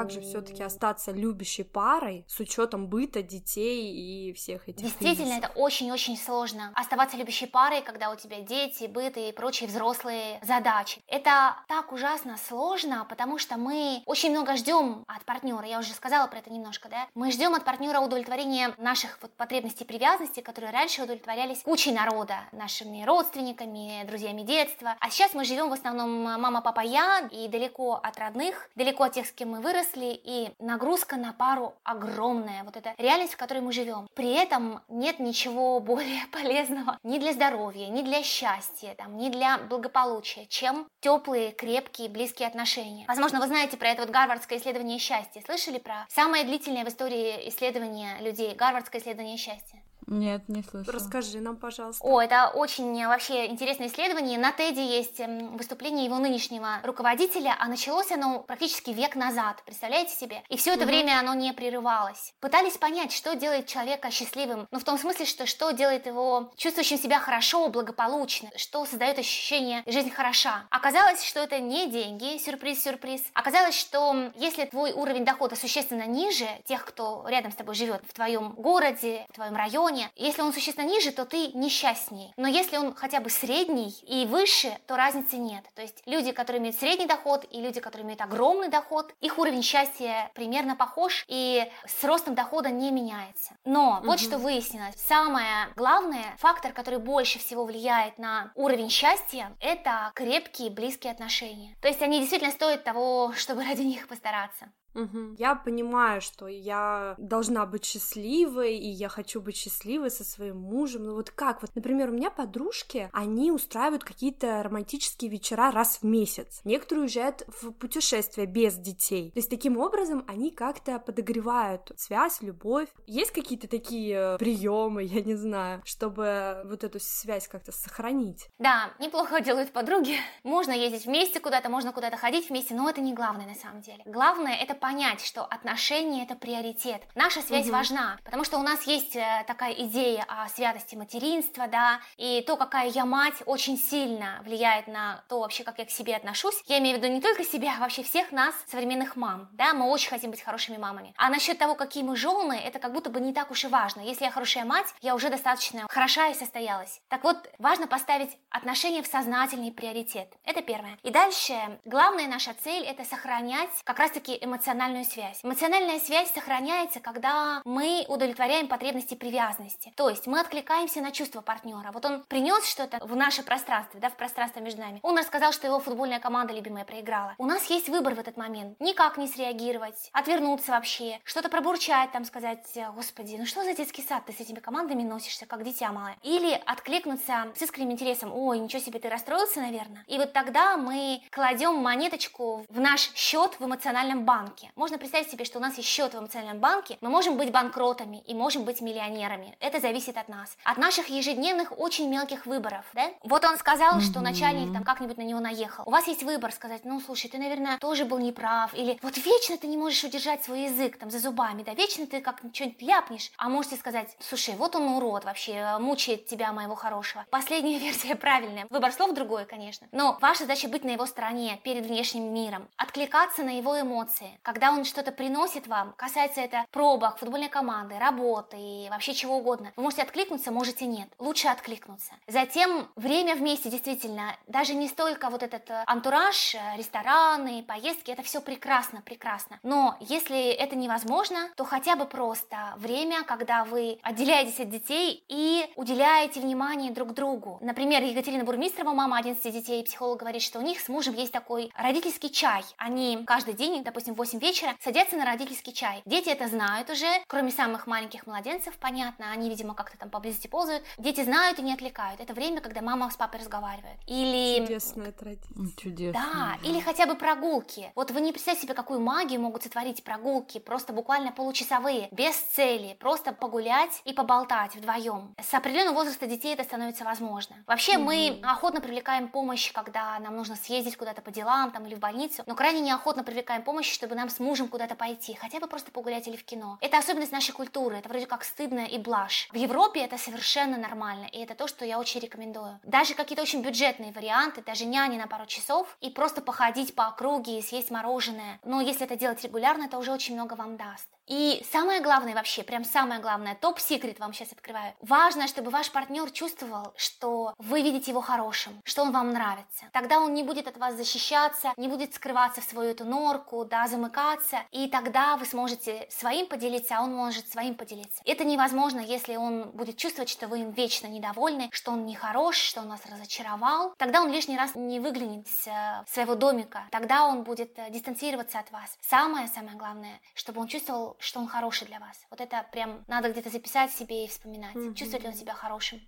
[0.02, 5.52] Как же все-таки остаться любящей парой с учетом быта детей и всех этих Действительно, кризисов?
[5.52, 6.72] это очень-очень сложно.
[6.74, 11.02] Оставаться любящей парой, когда у тебя дети, быт и прочие взрослые задачи.
[11.08, 15.66] Это так ужасно сложно, потому что мы очень много ждем от партнера.
[15.68, 17.08] Я уже сказала про это немножко, да?
[17.14, 23.04] Мы ждем от партнера удовлетворения наших вот потребностей привязанности, которые раньше удовлетворялись кучей народа, нашими
[23.04, 24.96] родственниками, друзьями детства.
[25.00, 29.14] А сейчас мы живем в основном мама, папа, я, и далеко от родных, далеко от
[29.14, 32.64] тех, с кем мы выросли, выросли, и нагрузка на пару огромная.
[32.64, 34.08] Вот это реальность, в которой мы живем.
[34.14, 39.58] При этом нет ничего более полезного ни для здоровья, ни для счастья, там, ни для
[39.58, 43.06] благополучия, чем теплые, крепкие, близкие отношения.
[43.08, 45.42] Возможно, вы знаете про это вот гарвардское исследование счастья.
[45.46, 49.81] Слышали про самое длительное в истории исследование людей, гарвардское исследование счастья?
[50.08, 50.94] Нет, не слышала.
[50.94, 52.04] Расскажи нам, пожалуйста.
[52.06, 54.38] О, это очень вообще интересное исследование.
[54.38, 60.16] На Теди есть эм, выступление его нынешнего руководителя, а началось оно практически век назад, представляете
[60.16, 60.44] себе?
[60.50, 60.90] И все это угу.
[60.90, 62.34] время оно не прерывалось.
[62.40, 66.98] Пытались понять, что делает человека счастливым, ну в том смысле, что что делает его чувствующим
[66.98, 70.66] себя хорошо, благополучно, что создает ощущение жизнь хороша.
[70.70, 73.22] Оказалось, что это не деньги, сюрприз-сюрприз.
[73.34, 78.14] Оказалось, что если твой уровень дохода существенно ниже тех, кто рядом с тобой живет в
[78.14, 80.12] твоем городе, в твоем районе, уровне.
[80.16, 82.34] Если он существенно ниже, то ты несчастней.
[82.38, 85.64] Но если он хотя бы средний и выше, то разницы нет.
[85.76, 89.64] То есть люди, которые имеют средний доход и люди, которые имеют огромный доход, их уровень
[89.64, 93.56] счастья примерно похож и с ростом дохода не меняется.
[93.66, 94.08] Но угу.
[94.08, 94.96] вот что выяснилось.
[94.96, 101.76] Самое главное, фактор, который больше всего влияет на уровень счастья, это крепкие близкие отношения.
[101.82, 104.72] То есть они действительно стоят того, чтобы ради них постараться.
[104.94, 105.36] Угу.
[105.38, 111.04] Я понимаю, что я должна быть счастливой, и я хочу быть счастливой со своим мужем.
[111.04, 111.62] Ну вот как?
[111.62, 116.62] Вот, например, у меня подружки, они устраивают какие-то романтические вечера раз в месяц.
[116.64, 119.32] Некоторые уезжают в путешествие без детей.
[119.32, 122.90] То есть таким образом они как-то подогревают связь, любовь.
[123.08, 128.50] Есть какие-то такие приемы, я не знаю, чтобы вот эту связь как-то сохранить?
[128.60, 130.18] Да, неплохо делают подруги.
[130.44, 134.04] Можно ездить вместе куда-то, можно куда-то ходить вместе, но это не главное на самом деле.
[134.06, 137.02] Главное это понять, что отношения это приоритет.
[137.16, 137.74] Наша связь угу.
[137.74, 142.58] важна, потому что у нас есть э, такая идея о святости материнства, да, и то,
[142.58, 146.62] какая я мать, очень сильно влияет на то вообще, как я к себе отношусь.
[146.66, 149.86] Я имею в виду не только себя, а вообще всех нас, современных мам, да, мы
[149.86, 151.14] очень хотим быть хорошими мамами.
[151.16, 154.02] А насчет того, какие мы жены, это как будто бы не так уж и важно.
[154.02, 157.00] Если я хорошая мать, я уже достаточно хороша и состоялась.
[157.08, 160.34] Так вот, важно поставить отношения в сознательный приоритет.
[160.44, 160.98] Это первое.
[161.04, 161.54] И дальше,
[161.86, 165.40] главная наша цель это сохранять как раз-таки эмоциональную эмоциональную связь.
[165.44, 169.92] Эмоциональная связь сохраняется, когда мы удовлетворяем потребности привязанности.
[169.98, 171.92] То есть мы откликаемся на чувства партнера.
[171.92, 175.00] Вот он принес что-то в наше пространство, да, в пространство между нами.
[175.04, 177.36] Он рассказал, что его футбольная команда любимая проиграла.
[177.38, 178.80] У нас есть выбор в этот момент.
[178.80, 184.26] Никак не среагировать, отвернуться вообще, что-то пробурчать, там сказать, господи, ну что за детский сад,
[184.26, 186.16] ты с этими командами носишься, как дитя малое.
[186.24, 190.06] Или откликнуться с искренним интересом, ой, ничего себе, ты расстроился, наверное.
[190.08, 194.72] И вот тогда мы кладем монеточку в наш счет в эмоциональном банке банке.
[194.76, 198.24] Можно представить себе, что у нас есть счет в эмоциональном банке, мы можем быть банкротами
[198.28, 199.56] и можем быть миллионерами.
[199.60, 200.58] Это зависит от нас.
[200.64, 203.10] От наших ежедневных очень мелких выборов, да?
[203.24, 204.12] Вот он сказал, mm-hmm.
[204.12, 205.84] что начальник там как-нибудь на него наехал.
[205.88, 209.58] У вас есть выбор сказать, ну, слушай, ты, наверное, тоже был неправ, или вот вечно
[209.58, 213.32] ты не можешь удержать свой язык там за зубами, да, вечно ты как что-нибудь ляпнешь,
[213.38, 217.26] а можете сказать, слушай, вот он урод вообще, мучает тебя, моего хорошего.
[217.30, 218.68] Последняя версия правильная.
[218.70, 219.88] Выбор слов другой, конечно.
[219.92, 224.72] Но ваша задача быть на его стороне перед внешним миром, откликаться на его эмоции, когда
[224.72, 229.84] он что-то приносит вам, касается это пробок, футбольной команды, работы и вообще чего угодно, вы
[229.84, 231.08] можете откликнуться, можете нет.
[231.20, 232.12] Лучше откликнуться.
[232.28, 238.24] Затем время вместе, действительно, даже не столько вот этот э, антураж, э, рестораны, поездки, это
[238.24, 239.58] все прекрасно, прекрасно.
[239.64, 245.72] Но если это невозможно, то хотя бы просто время, когда вы отделяетесь от детей и
[245.78, 247.58] уделяете внимание друг другу.
[247.62, 251.72] Например, Екатерина Бурмистрова, мама 11 детей, психолог говорит, что у них с мужем есть такой
[251.78, 252.66] родительский чай.
[252.76, 256.02] Они каждый день, допустим, 8 вечера садятся на родительский чай.
[256.06, 260.84] Дети это знают уже, кроме самых маленьких младенцев, понятно, они, видимо, как-то там поблизости ползают.
[260.98, 262.20] Дети знают и не отвлекают.
[262.20, 264.00] Это время, когда мама с папой разговаривают.
[264.08, 264.66] Или...
[264.66, 265.68] Чудесная традиция.
[265.78, 266.22] Чудесно.
[266.22, 267.92] Да, или хотя бы прогулки.
[267.96, 272.96] Вот вы не представляете себе, какую магию могут сотворить прогулки, просто буквально получасовые, без цели,
[273.00, 275.36] просто погулять и поболтать вдвоем.
[275.42, 277.56] С определенного возраста детей это становится возможно.
[277.68, 278.40] Вообще mm-hmm.
[278.40, 282.44] мы охотно привлекаем помощь, когда нам нужно съездить куда-то по делам там или в больницу,
[282.48, 286.28] но крайне неохотно привлекаем помощь, чтобы нам с мужем куда-то пойти, хотя бы просто погулять
[286.28, 286.78] или в кино.
[286.80, 289.50] Это особенность нашей культуры, это вроде как стыдно и блажь.
[289.52, 292.80] В Европе это совершенно нормально, и это то, что я очень рекомендую.
[292.84, 297.58] Даже какие-то очень бюджетные варианты, даже няни на пару часов, и просто походить по округе
[297.58, 298.60] и съесть мороженое.
[298.64, 301.08] Но если это делать регулярно, это уже очень много вам даст.
[301.32, 304.94] И самое главное вообще, прям самое главное, топ-секрет вам сейчас открываю.
[305.00, 309.86] Важно, чтобы ваш партнер чувствовал, что вы видите его хорошим, что он вам нравится.
[309.94, 313.88] Тогда он не будет от вас защищаться, не будет скрываться в свою эту норку, да,
[313.88, 318.22] замыкаться, и тогда вы сможете своим поделиться, а он может своим поделиться.
[318.26, 322.82] Это невозможно, если он будет чувствовать, что вы им вечно недовольны, что он нехорош, что
[322.82, 323.94] он вас разочаровал.
[323.98, 328.60] Тогда он лишний раз не выглянет с э, своего домика, тогда он будет э, дистанцироваться
[328.60, 328.98] от вас.
[329.00, 332.26] Самое-самое главное, чтобы он чувствовал, что он хороший для вас.
[332.30, 334.76] Вот это прям надо где-то записать себе и вспоминать.
[334.76, 334.96] Mm-hmm.
[334.96, 336.02] Чувствует ли он себя хорошим?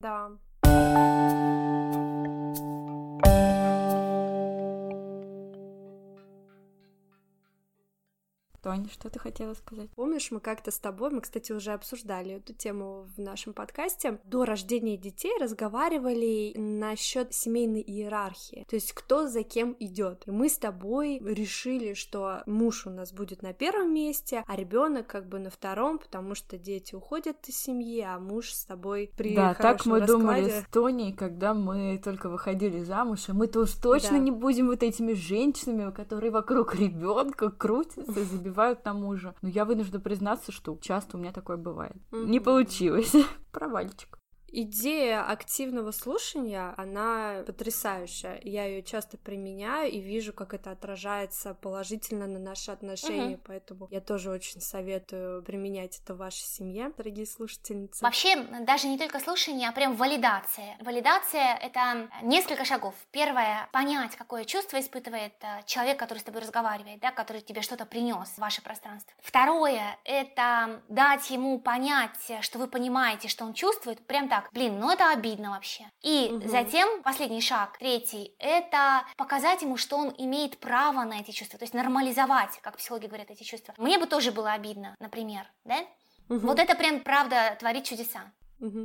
[0.00, 0.30] Да.
[8.70, 9.90] Тоня, что ты хотела сказать?
[9.96, 14.44] Помнишь, мы как-то с тобой, мы, кстати, уже обсуждали эту тему в нашем подкасте, до
[14.44, 20.22] рождения детей разговаривали насчет семейной иерархии, то есть кто за кем идет.
[20.26, 25.06] И мы с тобой решили, что муж у нас будет на первом месте, а ребенок
[25.08, 29.34] как бы на втором, потому что дети уходят из семьи, а муж с тобой при
[29.34, 30.06] Да, так мы раскладе...
[30.06, 34.18] думали с Тоней, когда мы только выходили замуж, и мы-то уж точно да.
[34.18, 39.34] не будем вот этими женщинами, которые вокруг ребенка крутятся, забивают забивают на мужа.
[39.42, 41.96] Но я вынуждена признаться, что часто у меня такое бывает.
[42.10, 42.26] Mm-hmm.
[42.26, 43.14] Не получилось.
[43.52, 44.19] Провальчик.
[44.52, 48.40] Идея активного слушания, она потрясающая.
[48.42, 53.42] Я ее часто применяю и вижу, как это отражается положительно на наши отношения, угу.
[53.46, 58.02] поэтому я тоже очень советую применять это в вашей семье, дорогие слушательницы.
[58.02, 60.76] Вообще, даже не только слушание, а прям валидация.
[60.80, 62.94] Валидация— это несколько шагов.
[63.12, 67.86] Первое— понять, какое чувство испытывает э, человек, который с тобой разговаривает, да, который тебе что-то
[67.86, 69.12] принес в ваше пространство.
[69.20, 74.78] Второе— это дать ему понять, что вы понимаете, что он чувствует, прям так, так, блин,
[74.78, 75.84] ну это обидно вообще.
[76.02, 76.48] И угу.
[76.48, 81.64] затем последний шаг, третий, это показать ему, что он имеет право на эти чувства, то
[81.64, 83.74] есть нормализовать, как психологи говорят, эти чувства.
[83.76, 85.78] Мне бы тоже было обидно, например, да?
[86.28, 86.46] Угу.
[86.46, 88.32] Вот это прям правда творит чудеса.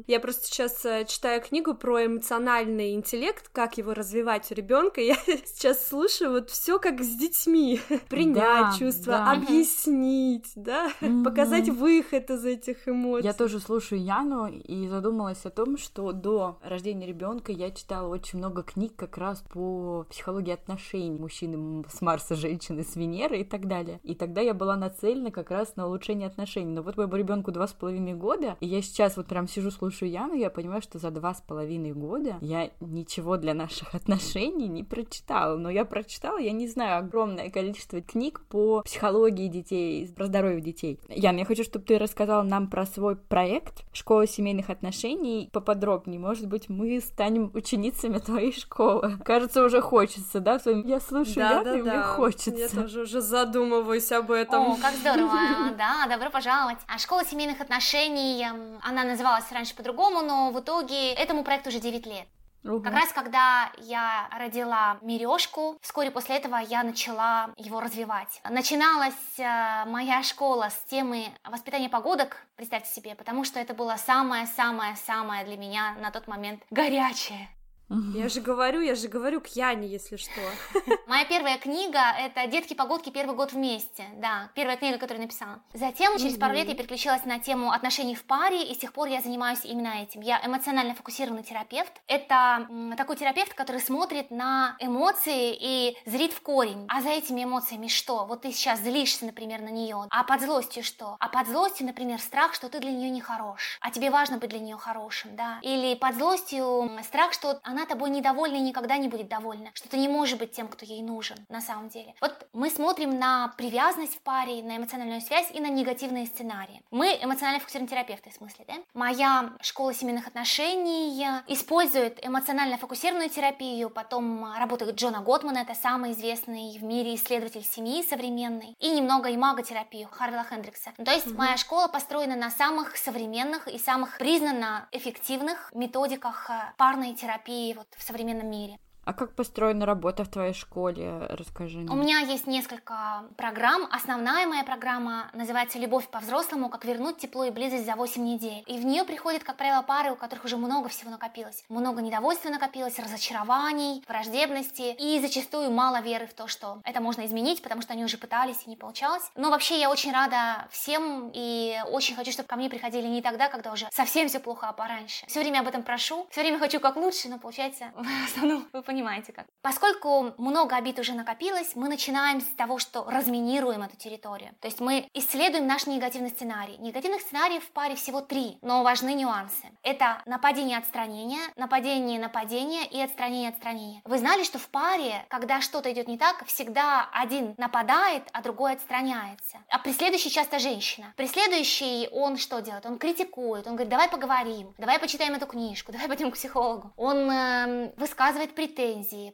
[0.07, 5.01] Я просто сейчас э, читаю книгу про эмоциональный интеллект, как его развивать у ребенка.
[5.05, 7.79] Я сейчас слушаю вот все как с детьми.
[8.09, 9.31] Принять да, чувства, да.
[9.33, 11.23] объяснить, да, mm-hmm.
[11.23, 13.25] показать выход из этих эмоций.
[13.25, 18.39] Я тоже слушаю Яну и задумалась о том, что до рождения ребенка я читала очень
[18.39, 23.67] много книг как раз по психологии отношений мужчины с Марса, женщины с Венеры и так
[23.67, 23.99] далее.
[24.03, 26.71] И тогда я была нацелена как раз на улучшение отношений.
[26.71, 29.71] Но вот моему ребенку два с половиной года, и я сейчас вот прям сижу сижу,
[29.71, 34.67] слушаю Яну, я понимаю, что за два с половиной года я ничего для наших отношений
[34.67, 35.57] не прочитала.
[35.57, 40.99] Но я прочитала, я не знаю, огромное количество книг по психологии детей, про здоровье детей.
[41.09, 46.19] Ян, я хочу, чтобы ты рассказала нам про свой проект «Школа семейных отношений» поподробнее.
[46.19, 49.17] Может быть, мы станем ученицами твоей школы.
[49.23, 50.59] Кажется, уже хочется, да?
[50.65, 51.93] Я слушаю да, Яну, да, и да.
[51.93, 52.51] мне хочется.
[52.51, 54.71] Я тоже уже задумываюсь об этом.
[54.71, 55.35] О, как здорово!
[55.77, 56.77] Да, добро пожаловать.
[56.87, 58.45] А школа семейных отношений,
[58.81, 62.27] она называлась раньше по-другому, но в итоге этому проекту уже 9 лет.
[62.63, 62.81] Угу.
[62.81, 68.41] Как раз когда я родила Мережку, вскоре после этого я начала его развивать.
[68.49, 75.45] Начиналась э, моя школа с темы воспитания погодок, представьте себе, потому что это было самое-самое-самое
[75.45, 77.49] для меня на тот момент горячее.
[77.89, 80.41] Я же говорю, я же говорю к Яне, если что.
[81.07, 83.11] Моя первая книга— это «Детки-погодки.
[83.11, 84.05] Первый год вместе».
[84.15, 85.61] Да, первая книга, которую написала.
[85.73, 89.07] Затем, через пару лет, я переключилась на тему отношений в паре, и с тех пор
[89.07, 90.21] я занимаюсь именно этим.
[90.21, 91.91] Я эмоционально фокусированный терапевт.
[92.07, 92.67] Это
[92.97, 96.87] такой терапевт, который смотрит на эмоции и зрит в корень.
[96.89, 98.25] А за этими эмоциями что?
[98.25, 100.07] Вот ты сейчас злишься, например, на нее.
[100.09, 101.17] А под злостью что?
[101.19, 103.77] А под злостью, например, страх, что ты для нее не хорош.
[103.81, 105.59] А тебе важно быть для нее хорошим, да?
[105.61, 109.97] Или под злостью страх, что она тобой недовольна и никогда не будет довольна, что ты
[109.97, 112.13] не можешь быть тем, кто ей нужен на самом деле.
[112.21, 116.81] Вот мы смотрим на привязанность в паре, на эмоциональную связь и на негативные сценарии.
[116.91, 118.73] Мы эмоционально фокусированные терапевты, в смысле, да?
[118.93, 126.77] Моя школа семейных отношений использует эмоционально фокусированную терапию, потом работает Джона Готмана, это самый известный
[126.77, 130.91] в мире исследователь семьи современный, и немного имаготерапию Харвела Хендрикса.
[131.03, 137.13] То есть mm моя школа построена на самых современных и самых признанно эффективных методиках парной
[137.13, 138.79] терапии вот в современном мире.
[139.05, 141.27] А как построена работа в твоей школе?
[141.29, 141.77] Расскажи.
[141.77, 141.91] Мне.
[141.91, 143.87] У меня есть несколько программ.
[143.91, 146.69] Основная моя программа называется «Любовь по-взрослому.
[146.69, 148.63] Как вернуть тепло и близость за 8 недель».
[148.65, 151.63] И в нее приходят, как правило, пары, у которых уже много всего накопилось.
[151.69, 157.61] Много недовольства накопилось, разочарований, враждебности и зачастую мало веры в то, что это можно изменить,
[157.61, 159.29] потому что они уже пытались и не получалось.
[159.35, 163.49] Но вообще я очень рада всем и очень хочу, чтобы ко мне приходили не тогда,
[163.49, 165.27] когда уже совсем все плохо, а пораньше.
[165.27, 168.81] Все время об этом прошу, все время хочу как лучше, но получается в основном вы
[168.81, 168.94] понимаете
[169.31, 169.45] как.
[169.61, 174.53] Поскольку много обид уже накопилось, мы начинаем с того, что разминируем эту территорию.
[174.61, 176.77] То есть мы исследуем наш негативный сценарий.
[176.77, 179.67] Негативных сценариев в паре всего три, но важны нюансы.
[179.81, 184.01] Это нападение отстранение, нападение нападение и отстранение отстранение.
[184.05, 188.73] Вы знали, что в паре, когда что-то идет не так, всегда один нападает, а другой
[188.73, 189.57] отстраняется.
[189.69, 191.13] А преследующий часто женщина.
[191.15, 192.85] Преследующий, он что делает?
[192.85, 196.91] Он критикует, он говорит, давай поговорим, давай почитаем эту книжку, давай пойдем к психологу.
[196.97, 198.84] Он э, высказывает претензии,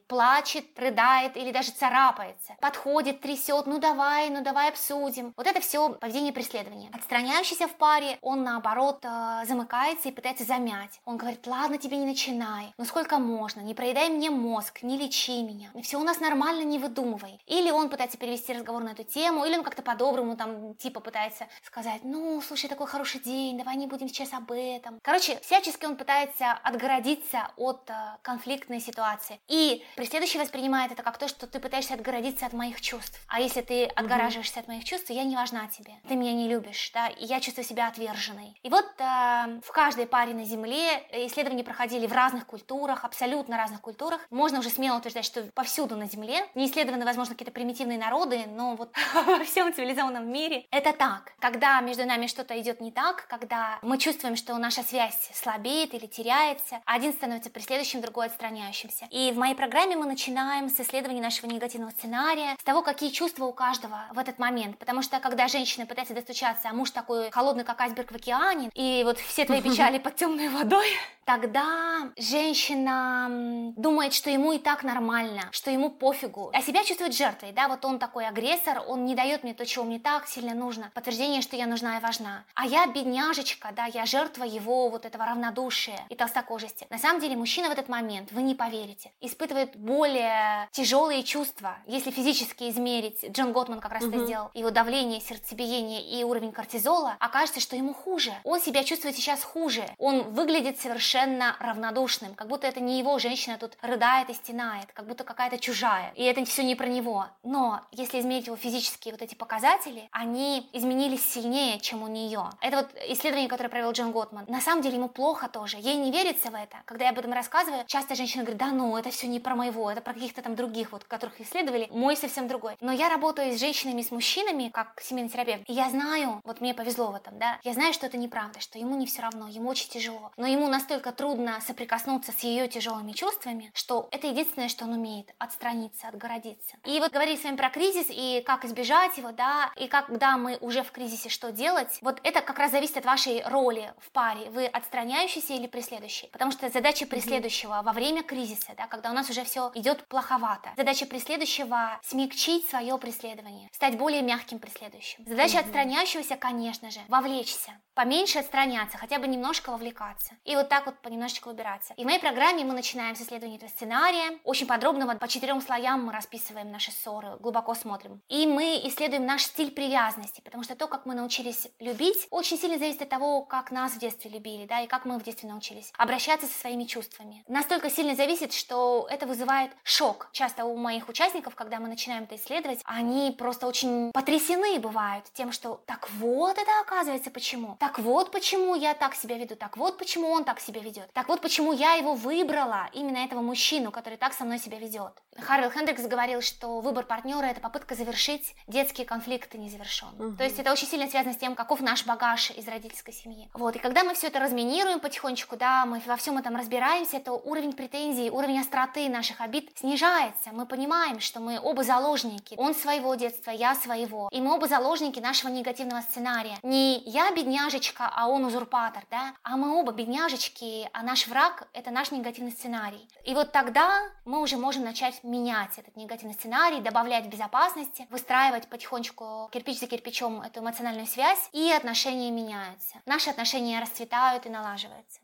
[0.07, 2.55] плачет, рыдает или даже царапается.
[2.59, 5.33] Подходит, трясет, ну давай, ну давай обсудим.
[5.37, 6.89] Вот это все поведение преследования.
[6.93, 10.99] Отстраняющийся в паре, он наоборот э, замыкается и пытается замять.
[11.05, 15.41] Он говорит, ладно, тебе не начинай, ну сколько можно, не проедай мне мозг, не лечи
[15.43, 15.71] меня.
[15.81, 17.39] Все у нас нормально, не выдумывай.
[17.45, 21.47] Или он пытается перевести разговор на эту тему, или он как-то по-доброму там типа пытается
[21.63, 24.99] сказать, ну слушай, такой хороший день, давай не будем сейчас об этом.
[25.01, 29.39] Короче, всячески он пытается отгородиться от э, конфликтной ситуации.
[29.47, 33.19] И преследующий воспринимает это как то, что ты пытаешься отгородиться от моих чувств.
[33.27, 35.93] А если ты отгораживаешься от моих чувств, я не важна тебе.
[36.07, 38.59] Ты меня не любишь, да, и я чувствую себя отверженной.
[38.63, 43.81] И вот э, в каждой паре на Земле исследования проходили в разных культурах, абсолютно разных
[43.81, 44.25] культурах.
[44.29, 48.75] Можно уже смело утверждать, что повсюду на Земле не исследованы, возможно, какие-то примитивные народы, но
[48.75, 51.33] вот во всем цивилизованном мире это так.
[51.39, 56.05] Когда между нами что-то идет не так, когда мы чувствуем, что наша связь слабеет или
[56.05, 59.07] теряется, один становится преследующим, другой отстраняющимся.
[59.09, 63.45] И в моей программе мы начинаем с исследования нашего негативного сценария, с того, какие чувства
[63.45, 64.77] у каждого в этот момент.
[64.77, 69.01] Потому что когда женщина пытается достучаться, а муж такой холодный, как айсберг в океане, и
[69.05, 70.87] вот все твои печали под темной водой,
[71.25, 77.51] тогда женщина думает, что ему и так нормально, что ему пофигу, а себя чувствует жертвой,
[77.51, 80.91] да, вот он такой агрессор, он не дает мне то, чего мне так сильно нужно,
[80.93, 82.43] подтверждение, что я нужна и важна.
[82.55, 86.87] А я бедняжечка, да, я жертва его вот этого равнодушия и толстокожести.
[86.89, 91.77] На самом деле мужчина в этот момент, вы не поверите, испытывает более тяжелые чувства.
[91.85, 94.15] Если физически измерить, Джон Готман как раз угу.
[94.15, 98.31] это сделал, его давление, сердцебиение и уровень кортизола, окажется, что ему хуже.
[98.43, 99.85] Он себя чувствует сейчас хуже.
[99.97, 105.07] Он выглядит совершенно равнодушным, как будто это не его женщина тут рыдает и стенает, как
[105.07, 106.11] будто какая-то чужая.
[106.15, 107.27] И это все не про него.
[107.43, 112.49] Но если измерить его физические вот эти показатели, они изменились сильнее, чем у нее.
[112.61, 114.45] Это вот исследование, которое провел Джон Готман.
[114.47, 115.77] На самом деле ему плохо тоже.
[115.77, 116.77] Ей не верится в это.
[116.85, 119.91] Когда я об этом рассказываю, часто женщина говорит, да ну, это все не про моего,
[119.91, 121.87] это про каких-то там других, вот, которых исследовали.
[121.91, 122.75] Мой совсем другой.
[122.79, 125.63] Но я работаю с женщинами, с мужчинами, как семейный терапевт.
[125.67, 128.79] И я знаю, вот мне повезло в этом, да, я знаю, что это неправда, что
[128.79, 130.31] ему не все равно, ему очень тяжело.
[130.37, 135.33] Но ему настолько трудно соприкоснуться с ее тяжелыми чувствами, что это единственное, что он умеет,
[135.37, 136.77] отстраниться, отгородиться.
[136.85, 140.57] И вот говорили с вами про кризис и как избежать его, да, и когда мы
[140.61, 144.49] уже в кризисе, что делать, вот это как раз зависит от вашей роли в паре.
[144.49, 146.29] Вы отстраняющийся или преследующий?
[146.31, 150.71] Потому что задача преследующего во время кризиса, да, когда у нас уже все идет плоховато,
[150.75, 155.23] задача преследующего смягчить свое преследование, стать более мягким преследующим.
[155.25, 155.61] Задача mm-hmm.
[155.61, 160.35] отстраняющегося, конечно же, вовлечься, поменьше отстраняться, хотя бы немножко вовлекаться.
[160.43, 161.93] И вот так вот понемножечку убираться.
[161.95, 164.39] И в моей программе мы начинаем с исследования этого сценария.
[164.43, 168.21] Очень подробно, по четырем слоям мы расписываем наши ссоры, глубоко смотрим.
[168.27, 172.77] И мы исследуем наш стиль привязанности, потому что то, как мы научились любить, очень сильно
[172.77, 175.91] зависит от того, как нас в детстве любили, да, и как мы в детстве научились
[175.97, 177.43] обращаться со своими чувствами.
[177.47, 178.51] Настолько сильно зависит,
[178.81, 180.29] что это вызывает шок.
[180.31, 185.51] Часто у моих участников, когда мы начинаем это исследовать, они просто очень потрясены бывают тем,
[185.51, 187.77] что так вот это оказывается почему.
[187.79, 191.27] Так вот почему я так себя веду, так вот почему он так себя ведет, так
[191.27, 195.13] вот почему я его выбрала, именно этого мужчину, который так со мной себя ведет.
[195.39, 200.29] Харвилл Хендрикс говорил, что выбор партнера это попытка завершить детские конфликты незавершенные.
[200.29, 200.37] Угу.
[200.37, 203.49] То есть это очень сильно связано с тем, каков наш багаж из родительской семьи.
[203.53, 207.33] Вот, и когда мы все это разминируем потихонечку, да, мы во всем этом разбираемся, то
[207.33, 210.51] уровень претензий, уровень остроты наших обид снижается.
[210.53, 212.55] Мы понимаем, что мы оба заложники.
[212.57, 214.29] Он своего детства, я своего.
[214.31, 216.57] И мы оба заложники нашего негативного сценария.
[216.63, 221.91] Не я бедняжечка, а он узурпатор, да, а мы оба бедняжечки, а наш враг— это
[221.91, 223.09] наш негативный сценарий.
[223.25, 229.49] И вот тогда мы уже можем начать менять этот негативный сценарий, добавлять безопасности, выстраивать потихонечку
[229.51, 232.95] кирпич за кирпичом эту эмоциональную связь, и отношения меняются.
[233.05, 235.19] Наши отношения расцветают и налаживаются.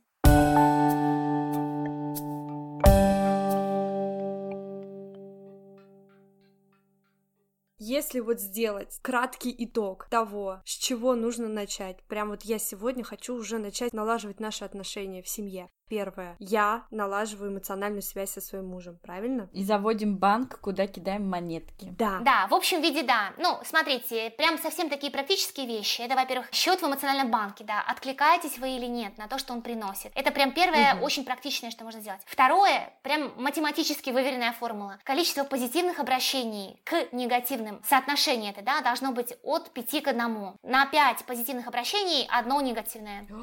[7.97, 13.33] Если вот сделать краткий итог того, с чего нужно начать, прям вот я сегодня хочу
[13.33, 15.67] уже начать налаживать наши отношения в семье.
[15.89, 16.35] Первое.
[16.39, 19.49] Я налаживаю эмоциональную связь со своим мужем, правильно?
[19.53, 21.93] И заводим банк, куда кидаем монетки.
[21.97, 22.19] Да.
[22.21, 23.33] Да, в общем виде да.
[23.37, 26.01] Ну, смотрите, прям совсем такие практические вещи.
[26.01, 29.61] Это, во-первых, счет в эмоциональном банке, да, откликаетесь вы или нет на то, что он
[29.61, 30.11] приносит.
[30.15, 31.05] Это прям первое, угу.
[31.05, 32.21] очень практичное, что можно сделать.
[32.25, 34.99] Второе, прям математически выверенная формула.
[35.03, 40.57] Количество позитивных обращений к негативным, соотношение это, да, должно быть от 5 к 1.
[40.63, 43.25] На 5 позитивных обращений одно негативное.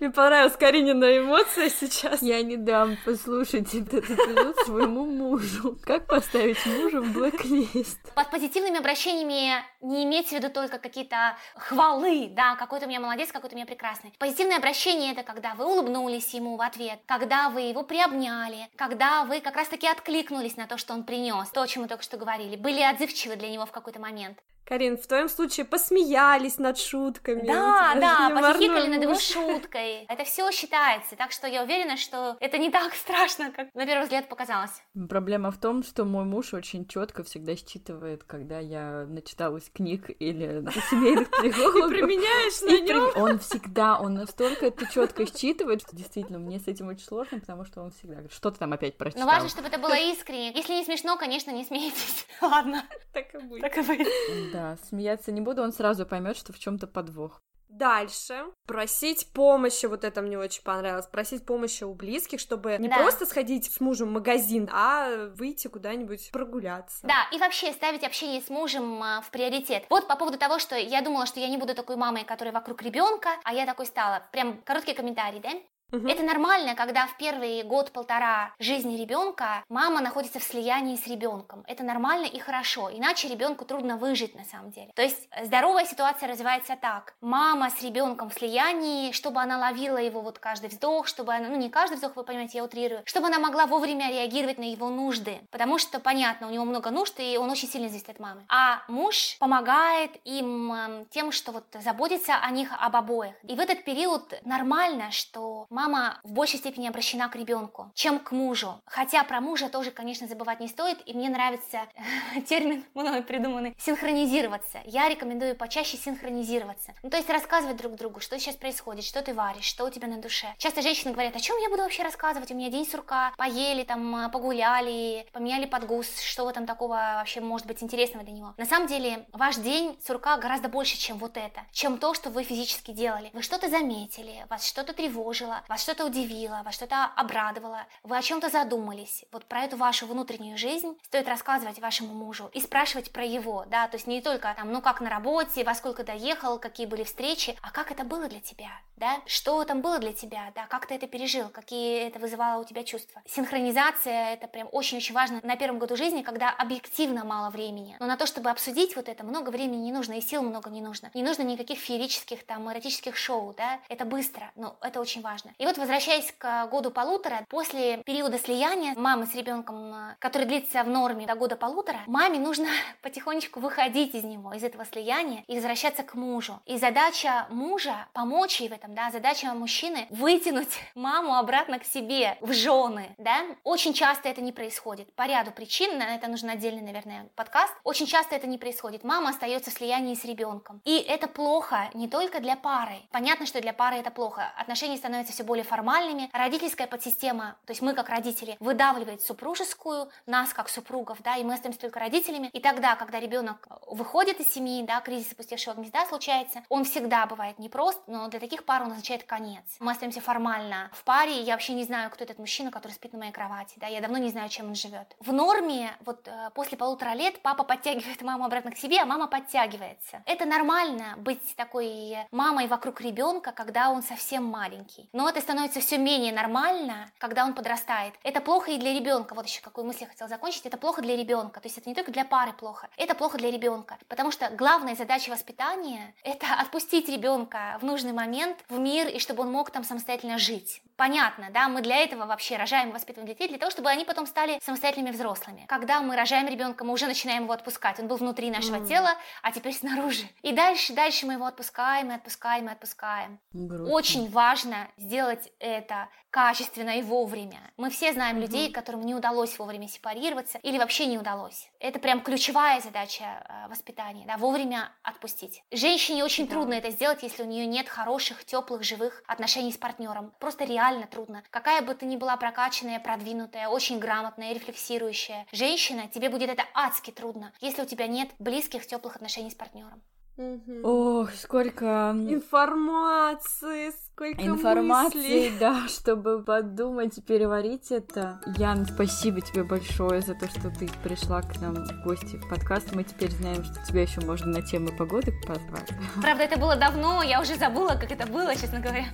[0.00, 2.22] Мне понравилась Каринина эмоция сейчас.
[2.22, 5.78] Я не дам послушать этот эпизод своему мужу.
[5.84, 7.98] Как поставить мужа в блэк-лист?
[8.14, 13.32] Под позитивными обращениями не имейте в виду только какие-то хвалы, да, какой-то у меня молодец,
[13.32, 14.12] какой-то у меня прекрасный.
[14.18, 19.40] Позитивное обращение— это когда вы улыбнулись ему в ответ, когда вы его приобняли, когда вы
[19.40, 22.56] как раз-таки откликнулись на то, что он принес, то, о чем мы только что говорили,
[22.56, 24.38] были отзывчивы для него в какой-то момент.
[24.70, 27.44] Карин, в твоем случае посмеялись над шутками.
[27.44, 30.04] Да, да, похихикали над его шуткой.
[30.04, 34.04] Это все считается, так что я уверена, что это не так страшно, как на первый
[34.04, 34.80] взгляд показалось.
[35.08, 40.64] Проблема в том, что мой муж очень четко всегда считывает, когда я начиталась книг или
[40.90, 41.90] семейных психологов.
[41.90, 43.10] И применяешь на нем.
[43.16, 47.64] Он всегда, он настолько это четко считывает, что действительно мне с этим очень сложно, потому
[47.64, 49.26] что он всегда говорит, что ты там опять прочитал.
[49.26, 50.52] Но важно, чтобы это было искренне.
[50.52, 52.26] Если не смешно, конечно, не смейтесь.
[52.40, 52.84] Ладно.
[53.12, 53.62] Так и будет.
[53.62, 54.08] Так и будет.
[54.52, 57.40] Да, смеяться не буду, он сразу поймет, что в чем-то подвох.
[57.70, 62.96] Дальше просить помощи, вот это мне очень понравилось, просить помощи у близких, чтобы не да.
[62.96, 67.06] просто сходить с мужем в магазин, а выйти куда-нибудь прогуляться.
[67.06, 69.84] Да, и вообще ставить общение с мужем а, в приоритет.
[69.88, 72.82] Вот по поводу того, что я думала, что я не буду такой мамой, которая вокруг
[72.82, 74.22] ребенка, а я такой стала.
[74.32, 75.50] Прям короткий комментарий, да?
[75.92, 76.08] Угу.
[76.08, 81.64] Это нормально, когда в первый год-полтора жизни ребенка мама находится в слиянии с ребенком.
[81.66, 84.92] Это нормально и хорошо, иначе ребенку трудно выжить на самом деле.
[84.94, 87.14] То есть э, здоровая ситуация развивается так.
[87.20, 91.56] Мама с ребенком в слиянии, чтобы она ловила его вот каждый вздох, чтобы она, ну
[91.56, 95.40] не каждый вздох, вы понимаете, я утрирую, чтобы она могла вовремя реагировать на его нужды.
[95.50, 98.44] Потому что, понятно, у него много нужд, и он очень сильно зависит от мамы.
[98.48, 103.34] А муж помогает им эм, тем, что вот заботится о них об обоих.
[103.42, 105.79] И в этот период нормально, что мама
[106.24, 108.80] в большей степени обращена к ребенку, чем к мужу.
[108.84, 111.86] Хотя про мужа тоже, конечно, забывать не стоит, и мне нравится
[112.48, 114.80] термин мной придуманный синхронизироваться.
[114.84, 116.94] Я рекомендую почаще синхронизироваться.
[117.02, 120.08] Ну, то есть рассказывать друг другу, что сейчас происходит, что ты варишь, что у тебя
[120.08, 120.54] на душе.
[120.58, 122.50] Часто женщины говорят, о чем я буду вообще рассказывать?
[122.50, 127.82] У меня день сурка, поели, там, погуляли, поменяли подгуз, что там такого вообще может быть
[127.82, 128.54] интересного для него.
[128.56, 132.44] На самом деле, ваш день сурка гораздо больше, чем вот это, чем то, что вы
[132.44, 133.30] физически делали.
[133.32, 138.48] Вы что-то заметили, вас что-то тревожило, вас что-то удивило, вас что-то обрадовало, вы о чем-то
[138.48, 139.24] задумались.
[139.30, 143.86] Вот про эту вашу внутреннюю жизнь стоит рассказывать вашему мужу и спрашивать про его, да,
[143.86, 147.56] то есть не только там, ну как на работе, во сколько доехал, какие были встречи,
[147.62, 150.96] а как это было для тебя, да, что там было для тебя, да, как ты
[150.96, 153.22] это пережил, какие это вызывало у тебя чувства.
[153.28, 157.96] Синхронизация это прям очень-очень важно на первом году жизни, когда объективно мало времени.
[158.00, 160.80] Но на то, чтобы обсудить вот это, много времени не нужно, и сил много не
[160.80, 161.12] нужно.
[161.14, 165.52] Не нужно никаких феерических там эротических шоу, да, это быстро, но это очень важно.
[165.60, 170.82] И вот возвращаясь к году полутора, после периода слияния мамы с ребенком, э, который длится
[170.82, 172.66] в норме до года полутора, маме нужно
[173.02, 176.58] потихонечку выходить из него, из этого слияния и возвращаться к мужу.
[176.64, 182.38] И задача мужа помочь ей в этом, да, задача мужчины вытянуть маму обратно к себе
[182.40, 183.44] в жены, да.
[183.62, 187.74] Очень часто это не происходит по ряду причин, на это нужен отдельный, наверное, подкаст.
[187.84, 189.04] Очень часто это не происходит.
[189.04, 190.80] Мама остается в слиянии с ребенком.
[190.86, 192.96] И это плохо не только для пары.
[193.10, 194.50] Понятно, что для пары это плохо.
[194.56, 196.30] Отношения становятся все более формальными.
[196.32, 201.54] Родительская подсистема, то есть мы как родители, выдавливает супружескую, нас как супругов, да, и мы
[201.54, 202.50] остаемся только родителями.
[202.52, 207.58] И тогда, когда ребенок выходит из семьи, да, кризис опустевшего гнезда случается, он всегда бывает
[207.58, 209.64] непрост, но для таких пар он означает конец.
[209.80, 213.18] Мы остаемся формально в паре, я вообще не знаю, кто этот мужчина, который спит на
[213.18, 215.16] моей кровати, да, я давно не знаю, чем он живет.
[215.18, 219.26] В норме, вот э, после полутора лет папа подтягивает маму обратно к себе, а мама
[219.26, 220.22] подтягивается.
[220.26, 225.08] Это нормально быть такой мамой вокруг ребенка, когда он совсем маленький.
[225.12, 228.14] Но это становится становится все менее нормально, когда он подрастает.
[228.22, 229.34] Это плохо и для ребенка.
[229.34, 230.66] Вот еще какую мысль я хотела закончить.
[230.66, 231.60] Это плохо для ребенка.
[231.60, 233.98] То есть это не только для пары плохо, это плохо для ребенка.
[234.08, 239.42] Потому что главная задача воспитания– это отпустить ребенка в нужный момент в мир, и чтобы
[239.42, 240.82] он мог там самостоятельно жить.
[240.96, 244.26] Понятно, да, мы для этого вообще рожаем и воспитываем детей, для того, чтобы они потом
[244.26, 245.64] стали самостоятельными взрослыми.
[245.68, 247.98] Когда мы рожаем ребенка, мы уже начинаем его отпускать.
[248.00, 248.86] Он был внутри нашего mm.
[248.86, 249.10] тела,
[249.42, 250.24] а теперь снаружи.
[250.42, 253.38] И дальше, дальше мы его отпускаем, и отпускаем, и отпускаем.
[253.52, 253.94] Грустно.
[253.94, 257.60] Очень важно сделать сделать это качественно и вовремя.
[257.76, 258.40] Мы все знаем mm-hmm.
[258.40, 261.70] людей, которым не удалось вовремя сепарироваться или вообще не удалось.
[261.78, 265.62] Это прям ключевая задача э, воспитания, да, вовремя отпустить.
[265.70, 266.52] Женщине очень да.
[266.52, 270.32] трудно это сделать, если у нее нет хороших, теплых, живых отношений с партнером.
[270.40, 271.42] Просто реально трудно.
[271.50, 277.10] Какая бы ты ни была прокачанная, продвинутая, очень грамотная, рефлексирующая женщина, тебе будет это адски
[277.10, 280.00] трудно, если у тебя нет близких, теплых отношений с партнером.
[280.36, 280.80] Угу.
[280.84, 285.52] Ох, сколько информации, сколько информации, мыслей.
[285.60, 288.40] да, чтобы подумать и переварить это.
[288.56, 292.94] Ян, спасибо тебе большое за то, что ты пришла к нам в гости в подкаст.
[292.94, 295.90] Мы теперь знаем, что тебя еще можно на темы погоды позвать.
[296.22, 299.06] Правда, это было давно, я уже забыла, как это было, честно говоря.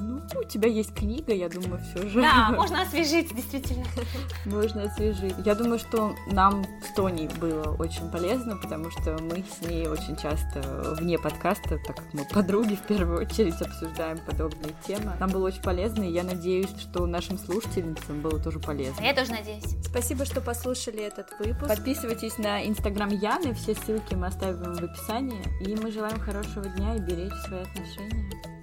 [0.00, 2.20] Ну, у тебя есть книга, я думаю, все же.
[2.20, 3.84] Да, можно освежить, действительно.
[4.46, 5.34] Можно освежить.
[5.44, 10.16] Я думаю, что нам с Тони было очень полезно, потому что мы с ней очень
[10.16, 15.12] часто вне подкаста, так как мы подруги в первую очередь обсуждаем подобные темы.
[15.20, 19.02] Нам было очень полезно, и я надеюсь, что нашим слушательницам было тоже полезно.
[19.02, 19.76] Я тоже надеюсь.
[19.84, 21.68] Спасибо, что послушали этот выпуск.
[21.68, 25.42] Подписывайтесь на инстаграм Яны, все ссылки мы оставим в описании.
[25.60, 28.61] И мы желаем хорошего дня и беречь свои отношения.